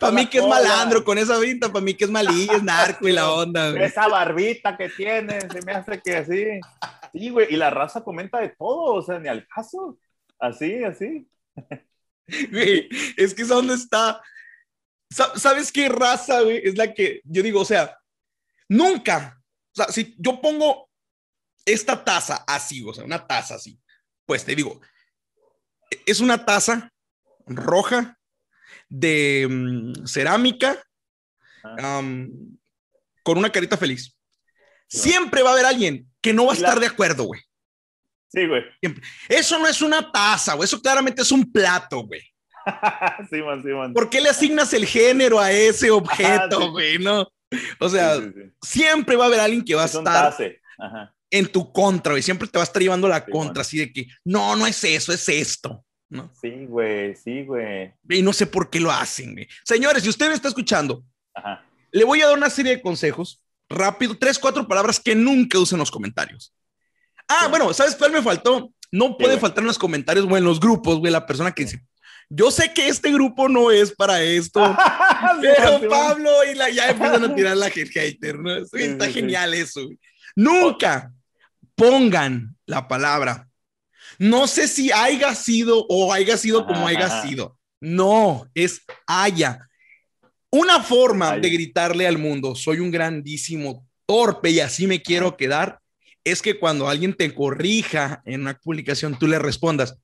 [0.00, 3.06] Para mí que es malandro con esa vinta, para mí que es malillo, es narco
[3.06, 3.78] y la onda.
[3.80, 6.44] Esa barbita que tiene, se me hace que así.
[7.12, 9.98] Sí, güey, y la raza comenta de todo, o sea, ni al caso.
[10.38, 11.28] Así, así.
[12.50, 14.22] Güey, es que es donde está.
[15.10, 16.62] ¿Sabes qué raza, güey?
[16.64, 17.98] Es la que yo digo, o sea,
[18.68, 19.38] nunca.
[19.72, 20.88] O sea, si yo pongo
[21.66, 23.78] esta taza así, o sea, una taza así,
[24.24, 24.80] pues te digo,
[26.06, 26.90] es una taza
[27.46, 28.18] roja
[28.88, 30.82] de mm, cerámica
[31.64, 32.02] ah.
[33.22, 34.16] con una carita feliz.
[34.88, 37.40] Siempre va a haber alguien que no va a estar de acuerdo, güey.
[38.28, 38.62] Sí, güey.
[39.28, 40.64] Eso no es una taza, güey.
[40.64, 42.22] Eso claramente es un plato, güey.
[43.30, 43.92] sí, man, sí, man.
[43.92, 46.98] ¿Por qué le asignas el género a ese objeto, güey?
[46.98, 47.26] No.
[47.78, 48.16] O sea,
[48.62, 50.34] siempre va a haber alguien que va a estar
[51.32, 52.22] en tu contra, güey.
[52.22, 55.12] Siempre te va a estar llevando la contra, así de que no, no es eso,
[55.12, 55.84] es esto.
[56.40, 57.94] Sí, güey, sí, güey.
[58.08, 59.48] Y no sé por qué lo hacen, güey.
[59.64, 61.02] Señores, si usted me está escuchando,
[61.90, 65.76] le voy a dar una serie de consejos, rápido, tres, cuatro palabras que nunca usen
[65.76, 66.54] en los comentarios.
[67.26, 68.70] Ah, bueno, ¿sabes cuál me faltó?
[68.90, 71.82] No puede faltar en los comentarios o en los grupos, güey, la persona que dice,
[72.28, 74.60] yo sé que este grupo no es para esto,
[75.40, 78.54] pero Pablo y la, ya empiezan a tirar la hater, ¿no?
[78.54, 79.80] está genial eso.
[80.36, 81.10] Nunca
[81.82, 83.48] pongan la palabra
[84.18, 87.58] no sé si haya sido o haya sido como haya sido.
[87.80, 89.58] No, es haya.
[90.50, 95.78] Una forma de gritarle al mundo, soy un grandísimo torpe y así me quiero quedar,
[96.24, 99.98] es que cuando alguien te corrija en una publicación, tú le respondas,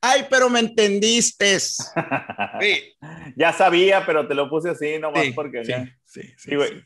[0.00, 1.58] ay, pero me entendiste.
[3.36, 5.64] Ya sabía, pero te lo puse así nomás porque...
[5.64, 5.72] Sí,
[6.04, 6.84] sí, sí, güey.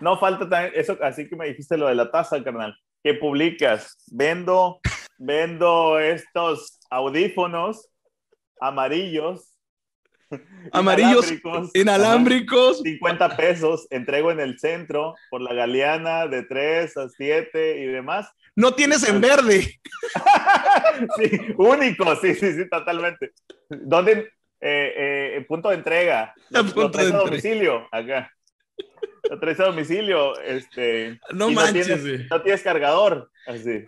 [0.00, 3.96] No falta también eso, así que me dijiste lo de la taza, carnal, que publicas,
[4.10, 4.80] vendo
[5.20, 7.88] vendo estos audífonos
[8.60, 9.46] amarillos.
[10.72, 11.32] Amarillos
[11.74, 12.80] inalámbricos.
[12.82, 18.28] 50 pesos, entrego en el centro por la galeana de 3 a 7 y demás.
[18.56, 19.80] No tienes en verde.
[21.16, 23.32] sí, único, sí, sí, sí, totalmente.
[23.68, 24.32] ¿Dónde?
[24.60, 26.34] Eh, eh, punto de entrega.
[26.74, 28.30] punto de domicilio, acá.
[29.28, 31.20] Lo traes a domicilio, este.
[31.32, 32.28] No manches.
[32.30, 33.84] no tienes cargador, así.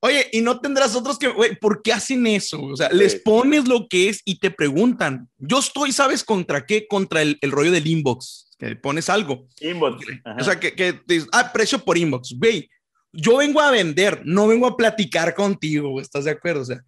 [0.00, 2.62] Oye, y no tendrás otros que, güey, ¿por qué hacen eso?
[2.62, 5.28] O sea, les pones lo que es y te preguntan.
[5.38, 6.86] Yo estoy, ¿sabes contra qué?
[6.86, 9.48] Contra el, rollo del inbox, que pones algo.
[9.60, 10.06] Inbox.
[10.38, 11.00] O sea, que, que
[11.32, 12.34] ah, precio por inbox.
[12.38, 12.70] Güey,
[13.12, 16.62] yo vengo a vender, no vengo a platicar contigo, ¿estás de acuerdo?
[16.62, 16.80] O sea,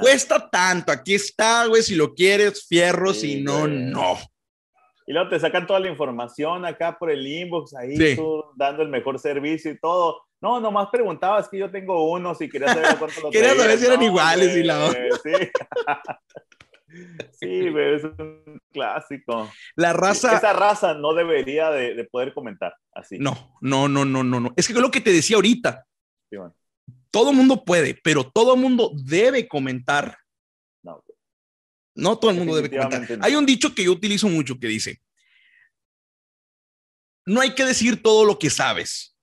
[0.00, 4.18] cuesta tanto, aquí está, güey, si lo quieres, fierro, si no, no.
[5.06, 8.88] Y luego te sacan toda la información acá por el inbox, ahí tú dando el
[8.88, 10.20] mejor servicio y todo.
[10.40, 13.86] No, nomás preguntabas que yo tengo uno, si querías saber cuánto lo Querías saber si
[13.86, 15.32] eran iguales y la Sí.
[17.40, 19.50] sí, güey, es un clásico.
[19.76, 20.36] La raza.
[20.36, 23.16] Esa raza no debería de, poder comentar así.
[23.18, 24.52] No, no, no, no, no, no.
[24.56, 25.86] Es que es lo que te decía ahorita.
[26.30, 26.36] Sí,
[27.10, 30.18] Todo mundo puede, pero todo mundo debe comentar.
[31.96, 33.18] No, no todo el mundo debe comentar.
[33.22, 35.00] Hay un dicho que yo utilizo mucho que dice:
[37.24, 39.16] No hay que decir todo lo que sabes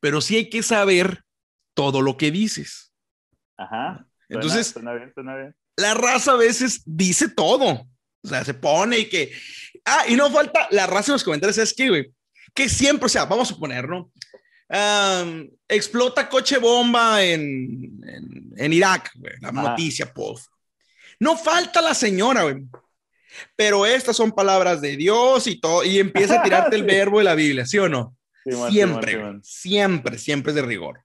[0.00, 1.22] pero sí hay que saber
[1.74, 2.92] todo lo que dices.
[3.56, 4.06] Ajá.
[4.28, 4.74] Entonces,
[5.76, 7.86] la raza a veces dice todo.
[8.22, 9.32] O sea, se pone y que.
[9.84, 12.12] Ah, y no falta la raza en los comentarios, es que, güey,
[12.54, 14.10] que siempre, o sea, vamos a poner, ¿no?
[15.66, 18.00] explota coche bomba en,
[18.56, 20.46] en, Irak, güey, la noticia, post.
[21.20, 22.64] No falta la señora, güey.
[23.54, 27.24] Pero estas son palabras de Dios y todo, y empieza a tirarte el verbo de
[27.24, 28.16] la Biblia, ¿sí o no?
[28.70, 31.04] siempre, siempre, siempre es de rigor.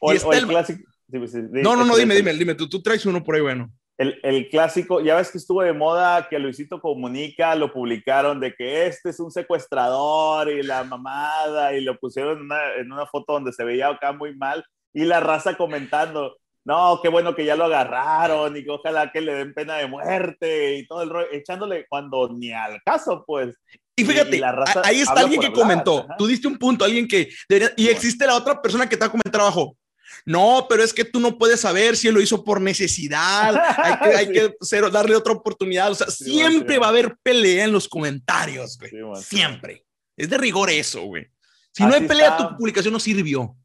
[0.00, 0.88] O, el, clásico.
[1.08, 3.70] no, no, no, dime, dime, dime, tú, tú traes uno por ahí bueno.
[3.98, 8.54] El, el, clásico, ya ves que estuvo de moda que Luisito Comunica lo publicaron de
[8.54, 13.06] que este es un secuestrador y la mamada y lo pusieron en una, en una
[13.06, 17.44] foto donde se veía acá muy mal y la raza comentando, no, qué bueno que
[17.44, 21.10] ya lo agarraron y que ojalá que le den pena de muerte y todo el
[21.10, 23.56] rollo, echándole cuando ni al caso, pues.
[23.96, 24.40] Y fíjate,
[24.84, 27.28] ahí está alguien que comentó, tú diste un punto, alguien que
[27.76, 29.76] y existe la otra persona que te ha comentado abajo.
[30.24, 33.98] No, pero es que tú no puedes saber si él lo hizo por necesidad, hay
[33.98, 37.88] que, hay que darle otra oportunidad, o sea, siempre va a haber pelea en los
[37.88, 39.84] comentarios, güey, siempre.
[40.16, 41.26] Es de rigor eso, güey.
[41.72, 43.56] Si no hay pelea, tu publicación no sirvió.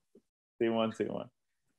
[0.58, 1.30] Simón, Simón.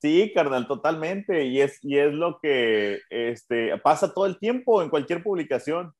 [0.01, 1.45] Sí, carnal, totalmente.
[1.45, 5.93] Y es, y es lo que este, pasa todo el tiempo en cualquier publicación.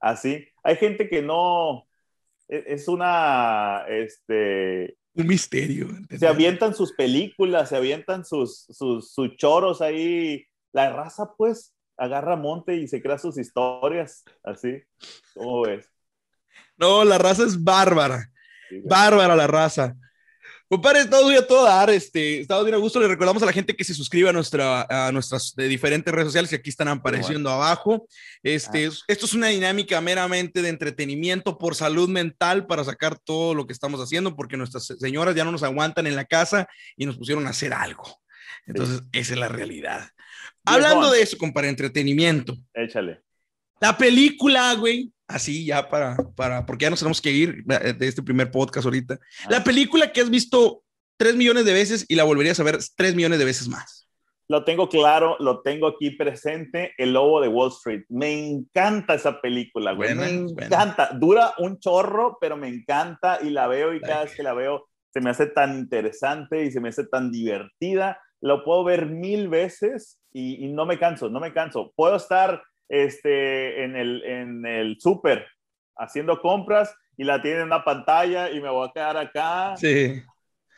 [0.00, 0.46] Así.
[0.62, 1.86] Hay gente que no.
[2.48, 3.84] E, es una.
[3.88, 5.88] Este, un misterio.
[6.18, 10.44] Se avientan sus películas, se avientan sus, sus, sus, choros ahí.
[10.72, 14.24] La raza, pues, agarra monte y se crea sus historias.
[14.42, 14.82] Así.
[15.34, 15.88] ¿Cómo ves?
[16.76, 18.30] No, la raza es bárbara.
[18.84, 19.96] bárbara la raza.
[20.68, 22.98] Compadre, estamos muy a todo dar, este, estamos bien a gusto.
[22.98, 26.26] Le recordamos a la gente que se suscriba a, nuestra, a nuestras de diferentes redes
[26.26, 28.08] sociales que aquí están apareciendo abajo.
[28.42, 29.04] Este, ah.
[29.06, 33.72] Esto es una dinámica meramente de entretenimiento por salud mental para sacar todo lo que
[33.72, 37.46] estamos haciendo, porque nuestras señoras ya no nos aguantan en la casa y nos pusieron
[37.46, 38.20] a hacer algo.
[38.66, 40.08] Entonces, esa es la realidad.
[40.64, 42.56] Hablando de eso, compadre, entretenimiento.
[42.74, 43.22] Échale.
[43.80, 48.22] La película, güey, así ya para, para, porque ya nos tenemos que ir de este
[48.22, 49.18] primer podcast ahorita.
[49.48, 50.82] La película que has visto
[51.16, 54.06] tres millones de veces y la volverías a ver tres millones de veces más.
[54.48, 58.04] Lo tengo claro, lo tengo aquí presente, El Lobo de Wall Street.
[58.08, 60.14] Me encanta esa película, güey.
[60.14, 61.10] me encanta.
[61.14, 64.88] Dura un chorro, pero me encanta y la veo y cada vez que la veo
[65.12, 68.20] se me hace tan interesante y se me hace tan divertida.
[68.40, 71.92] Lo puedo ver mil veces y, y no me canso, no me canso.
[71.96, 75.46] Puedo estar este, en el, en el súper
[75.96, 79.76] haciendo compras y la tiene en una pantalla y me voy a quedar acá.
[79.76, 80.22] Sí.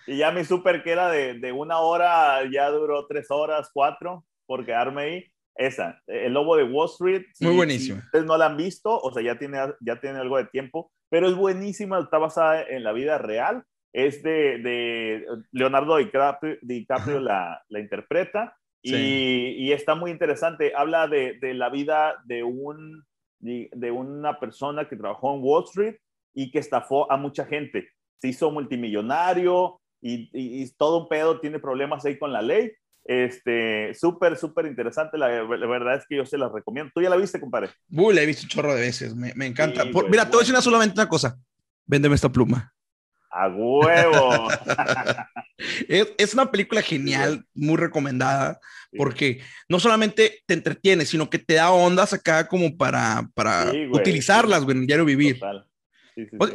[0.07, 4.25] Y ya mi súper que era de, de, una hora, ya duró tres horas, cuatro,
[4.47, 5.25] por quedarme ahí.
[5.55, 7.25] Esa, El Lobo de Wall Street.
[7.41, 7.99] Muy buenísimo.
[7.99, 11.29] ustedes no la han visto, o sea, ya tiene, ya tiene algo de tiempo, pero
[11.29, 13.65] es buenísima, está basada en la vida real.
[13.93, 20.73] Es de, de Leonardo DiCaprio, DiCaprio la, la interpreta y, está muy interesante.
[20.75, 23.05] Habla de, la vida de, un,
[23.41, 25.97] de una persona que trabajó en Wall Street
[26.35, 27.89] y que estafó a mucha gente.
[28.21, 32.71] Se hizo multimillonario y, todo un pedo, tiene problemas ahí con la ley.
[33.05, 35.19] Este, súper, súper interesante.
[35.19, 36.93] La, verdad es que yo se la recomiendo.
[36.95, 37.71] ¿Tú ya la viste, compadre?
[37.91, 39.15] Uy, la he visto un chorro de veces.
[39.15, 39.85] Me, encanta.
[39.85, 41.39] mira, te voy a decir una, solamente una cosa.
[41.87, 42.73] Véndeme esta pluma.
[43.31, 44.49] A huevo.
[45.89, 48.59] es, una película genial, muy recomendada,
[48.97, 54.65] porque no solamente te entretiene, sino que te da ondas acá como para, para utilizarlas,
[54.65, 55.39] güey, en el diario vivir.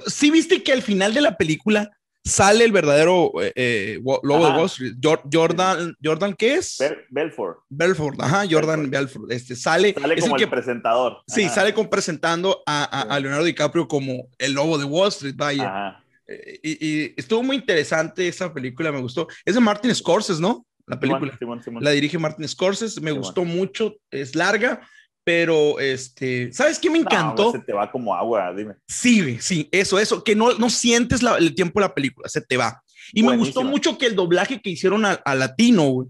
[0.07, 1.91] Sí, viste que al final de la película
[2.25, 4.95] sale el verdadero eh, eh, lobo de Wall Street.
[5.31, 6.77] Jordan, Jordan, ¿qué es?
[7.09, 7.59] Belfort.
[7.69, 9.31] Belfort, ajá, Jordan Belfort.
[9.31, 11.21] Este, sale, sale como el presentador.
[11.27, 15.63] Sí, sale como presentando a, a, Leonardo DiCaprio como el lobo de Wall Street, vaya.
[15.67, 16.02] Ajá.
[16.27, 19.27] Eh, y, estuvo muy interesante esa película, me gustó.
[19.45, 20.65] Es de Martin Scorsese, ¿no?
[20.85, 21.37] La película.
[21.79, 24.81] La dirige Martin Scorsese, me gustó mucho, es larga,
[25.23, 27.51] pero este, ¿sabes qué me encantó?
[27.53, 28.75] se te va como agua, dime.
[28.87, 32.57] Sí, sí, eso, eso, que no, no sientes el tiempo de la película, se te
[32.57, 32.83] va.
[33.13, 36.07] Y me gustó mucho que el doblaje que hicieron a, latino,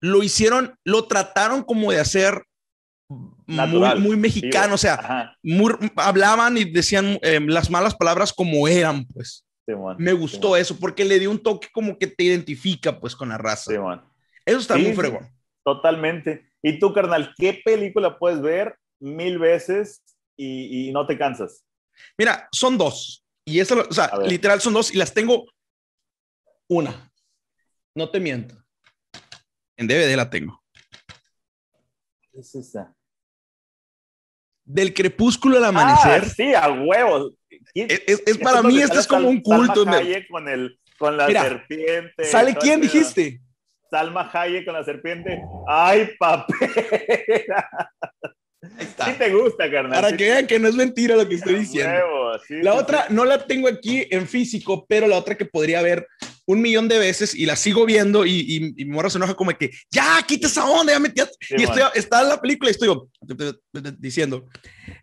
[0.00, 2.44] lo hicieron, lo trataron como de hacer
[3.52, 5.36] muy, muy, mexicano, o sea,
[5.96, 9.44] hablaban y decían em, las malas palabras como eran, pues.
[9.98, 13.38] Me gustó eso porque le dio un toque como que te identifica, pues, con la
[13.38, 13.72] raza.
[14.44, 15.30] eso está muy fregón.
[15.64, 16.50] Totalmente.
[16.62, 20.02] ¿Y tú, carnal, qué película puedes ver mil veces
[20.36, 21.64] y, no te cansas?
[22.18, 23.24] Mira, son dos.
[23.44, 25.46] Y eso, o sea, literal son dos y las tengo
[26.68, 27.10] una.
[27.94, 28.56] No te miento.
[29.76, 30.62] En DVD la tengo.
[32.32, 32.94] ¿Qué es esa?
[34.72, 36.22] Del crepúsculo al amanecer.
[36.24, 37.32] Ah, sí, a huevos.
[37.74, 39.84] Es, para mí, esto es como un culto.
[39.84, 42.24] Salma Hayek con, el, con la serpiente.
[42.24, 43.40] ¿Sale quién dijiste?
[43.90, 45.42] Salma Hayek con la serpiente.
[45.66, 47.70] ¡Ay, papera!
[49.04, 50.00] Sí te gusta, carnal.
[50.00, 52.38] Para que vean que no es mentira lo que estoy diciendo.
[52.48, 56.06] la otra no la tengo aquí en físico, pero la otra que podría ver
[56.46, 59.34] un millón de veces y la sigo viendo y, y, y mi morra se enoja
[59.34, 61.22] como que, ya, quita esa onda, ya metí.
[61.50, 62.96] y estoy, está en la película y estoy
[63.98, 64.46] diciendo,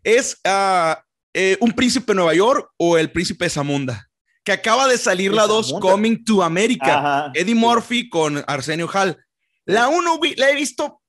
[0.03, 0.95] es uh,
[1.33, 4.07] eh, Un Príncipe de Nueva York o El Príncipe de Zamunda,
[4.43, 9.17] que acaba de salir la dos Coming to America, Eddie Murphy con Arsenio Hall.
[9.65, 10.99] La uno la he visto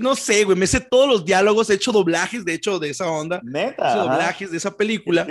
[0.00, 3.08] no sé, güey, me sé todos los diálogos, he hecho doblajes, de hecho, de esa
[3.08, 3.40] onda.
[3.42, 3.88] Neta.
[3.88, 5.26] He hecho doblajes de esa película.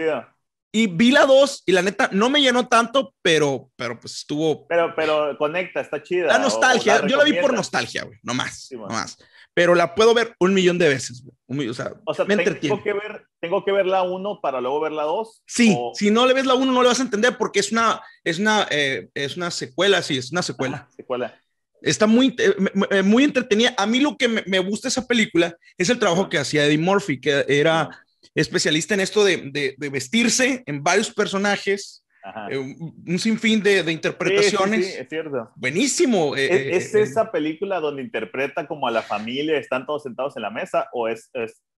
[0.75, 4.67] Y vi la 2 y la neta no me llenó tanto, pero, pero pues estuvo.
[4.67, 6.27] Pero, pero conecta, está chida.
[6.27, 9.17] La nostalgia, yo la vi por nostalgia, güey, no más, no más.
[9.53, 11.69] Pero la puedo ver un millón de veces, güey.
[11.69, 11.93] o sea,
[12.25, 15.43] me tengo que ver, tengo que ver la 1 para luego ver la 2.
[15.45, 18.01] Sí, si no le ves la 1 no le vas a entender porque es una,
[18.23, 20.87] es una, eh, es una secuela, sí, es una secuela.
[20.95, 21.39] secuela.
[21.83, 22.55] Está muy, eh,
[22.89, 23.75] eh, muy entretenida.
[23.77, 26.79] A mí lo que me, gusta de esa película es el trabajo que hacía Eddie
[26.79, 27.89] Murphy, que era
[28.35, 32.05] especialista en esto de, de, vestirse en varios personajes,
[32.49, 34.85] eh, un, sinfín de, interpretaciones.
[34.85, 35.51] Sí, es cierto.
[35.55, 36.35] Buenísimo.
[36.35, 40.87] ¿Es, esa película donde interpreta como a la familia, están todos sentados en la mesa
[40.93, 41.29] o es...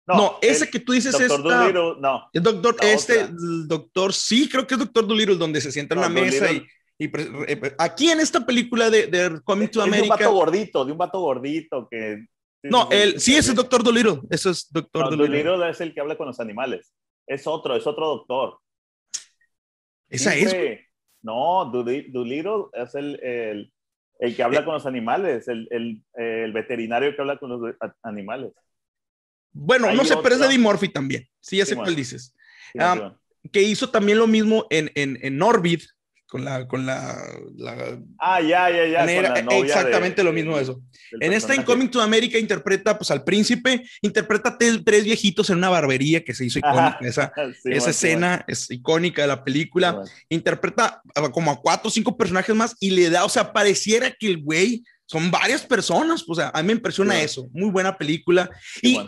[0.06, 1.28] no, no ese que tú dices es.
[1.28, 2.28] Doctor no.
[2.32, 5.98] El doctor, este, el doctor, sí, creo que es Doctor Dolittle, donde se sienta en
[6.00, 6.66] una mesa y
[6.98, 10.02] y eh, aquí en esta película de, de Coming to America.
[10.06, 12.26] De un vato gordito, de un vato gordito que.
[12.70, 14.20] No, él, sí, es Doctor Dolittle.
[14.30, 15.68] Eso es Doctor no, Dolittle.
[15.68, 16.94] es el que habla con los animales.
[17.26, 18.58] Es otro, es otro doctor.
[20.08, 20.80] ¿Esa es?
[21.22, 23.72] No, Dolittle es el, el,
[24.18, 24.64] el, que habla eh.
[24.64, 28.52] con los animales, el, el, el, veterinario que habla con los animales.
[29.52, 31.28] Bueno, no sé, pero es de Murphy también.
[31.40, 32.34] Sí, ya sé cuál dices.
[32.78, 33.14] Ah,
[33.52, 35.82] que hizo también lo mismo en, en, en Orbit,
[36.26, 37.16] con la, con la,
[38.18, 39.04] ah, ya, ya, ya.
[39.04, 40.82] exactamente lo mismo eso.
[41.20, 46.24] En esta Incoming to America interpreta pues al príncipe, interpreta tres viejitos en una barbería
[46.24, 46.98] que se hizo icónica.
[47.02, 47.32] esa,
[47.64, 50.02] esa escena es icónica de la película.
[50.28, 51.02] Interpreta
[51.32, 54.42] como a cuatro o cinco personajes más y le da, o sea, pareciera que el
[54.42, 56.24] güey son varias personas.
[56.26, 57.48] O sea, a mí me impresiona eso.
[57.52, 58.50] Muy buena película.
[58.82, 58.98] y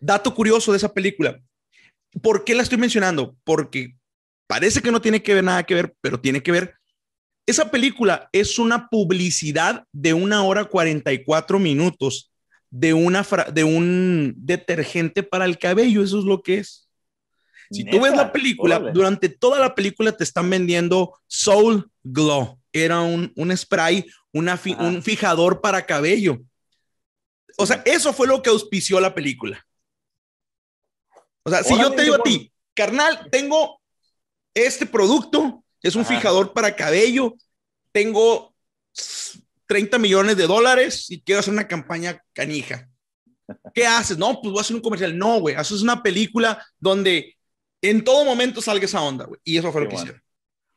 [0.00, 1.38] dato curioso de esa película.
[2.22, 3.36] ¿Por qué la estoy mencionando?
[3.44, 3.96] Porque
[4.50, 6.74] Parece que no tiene que ver nada que ver, pero tiene que ver.
[7.46, 12.32] Esa película es una publicidad de una hora 44 minutos
[12.68, 16.02] de, una de un detergente para el cabello.
[16.02, 16.88] Eso es lo que es.
[17.70, 22.58] Si tú ves la película, durante toda la película te están vendiendo Soul Glow.
[22.72, 26.40] Era un, un spray, una un fijador para cabello.
[27.56, 29.64] O sea, eso fue lo que auspició la película.
[31.44, 33.79] O sea, si yo te digo a ti, carnal, tengo
[34.54, 37.34] este producto es un fijador para cabello,
[37.92, 38.54] tengo
[39.66, 42.88] 30 millones de dólares y quiero hacer una campaña canija.
[43.74, 44.18] ¿Qué haces?
[44.18, 45.16] No, pues voy a hacer un comercial.
[45.16, 47.36] No, güey, haces una película donde
[47.82, 49.40] en todo momento salga esa onda, güey.
[49.44, 50.22] Y eso fue lo que hicieron.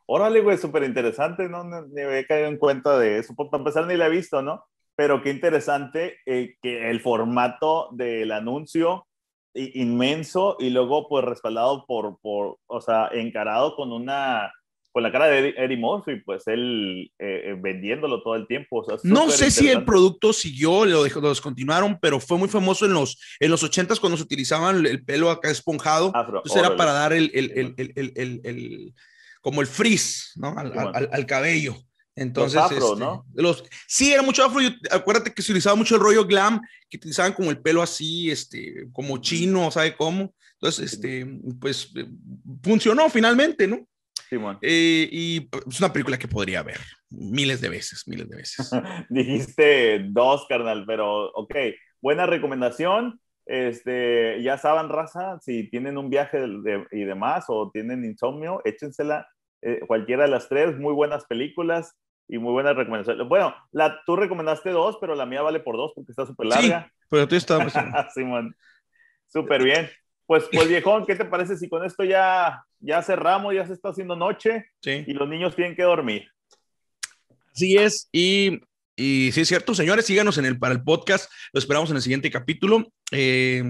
[0.06, 1.64] Órale, güey, súper interesante, ¿no?
[1.64, 3.34] Ni me había caído en cuenta de eso.
[3.36, 4.66] Para empezar, ni la he visto, ¿no?
[4.96, 9.08] Pero qué interesante eh, que el formato del anuncio
[9.54, 14.52] inmenso y luego pues respaldado por, por, o sea, encarado con una,
[14.92, 18.86] con la cara de Eddie Murphy, pues él eh, eh, vendiéndolo todo el tiempo.
[19.04, 23.20] no sé si el producto siguió, lo, lo descontinuaron, pero fue muy famoso en los,
[23.40, 26.12] en los 80 cuando se utilizaban el pelo acá esponjado.
[26.16, 28.94] entonces era para dar el, el, el, el,
[29.42, 30.56] como el frizz, ¿no?
[30.58, 31.76] Al, al, al cabello.
[32.16, 33.26] Entonces, los afro, este, ¿no?
[33.34, 34.62] Los, sí, era mucho afro.
[34.92, 38.88] acuérdate que se utilizaba mucho el rollo glam, que utilizaban como el pelo así, este,
[38.92, 40.34] como chino, ¿sabe cómo?
[40.54, 41.26] Entonces, este,
[41.60, 42.06] pues eh,
[42.62, 43.88] funcionó finalmente, ¿no?
[44.30, 44.60] Sí, bueno.
[44.62, 48.70] Eh, y es una película que podría ver miles de veces, miles de veces.
[49.10, 51.56] Dijiste dos, carnal, pero ok,
[52.02, 53.20] buena recomendación.
[53.46, 56.46] Este, ya saben, raza, si tienen un viaje
[56.92, 59.28] y demás o tienen insomnio, échensela
[59.62, 61.94] eh, cualquiera de las tres, muy buenas películas
[62.28, 63.28] y muy buenas recomendaciones.
[63.28, 66.86] Bueno, la, tú recomendaste dos, pero la mía vale por dos porque está súper larga.
[66.88, 67.74] Sí, pero tú estás...
[68.14, 68.56] Simón,
[69.28, 69.90] súper bien.
[70.26, 73.90] Pues, pues viejón, ¿qué te parece si con esto ya, ya cerramos, ya se está
[73.90, 75.04] haciendo noche sí.
[75.06, 76.30] y los niños tienen que dormir?
[77.54, 78.62] Así es, y,
[78.96, 82.02] y sí es cierto, señores, síganos en el, para el podcast, lo esperamos en el
[82.02, 82.92] siguiente capítulo.
[83.12, 83.64] Eh,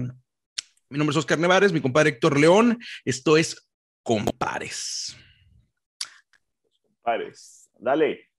[0.88, 3.68] mi nombre es Oscar Nevares, mi compadre Héctor León, esto es
[4.02, 5.16] Compares.
[6.94, 8.30] Compares, dale.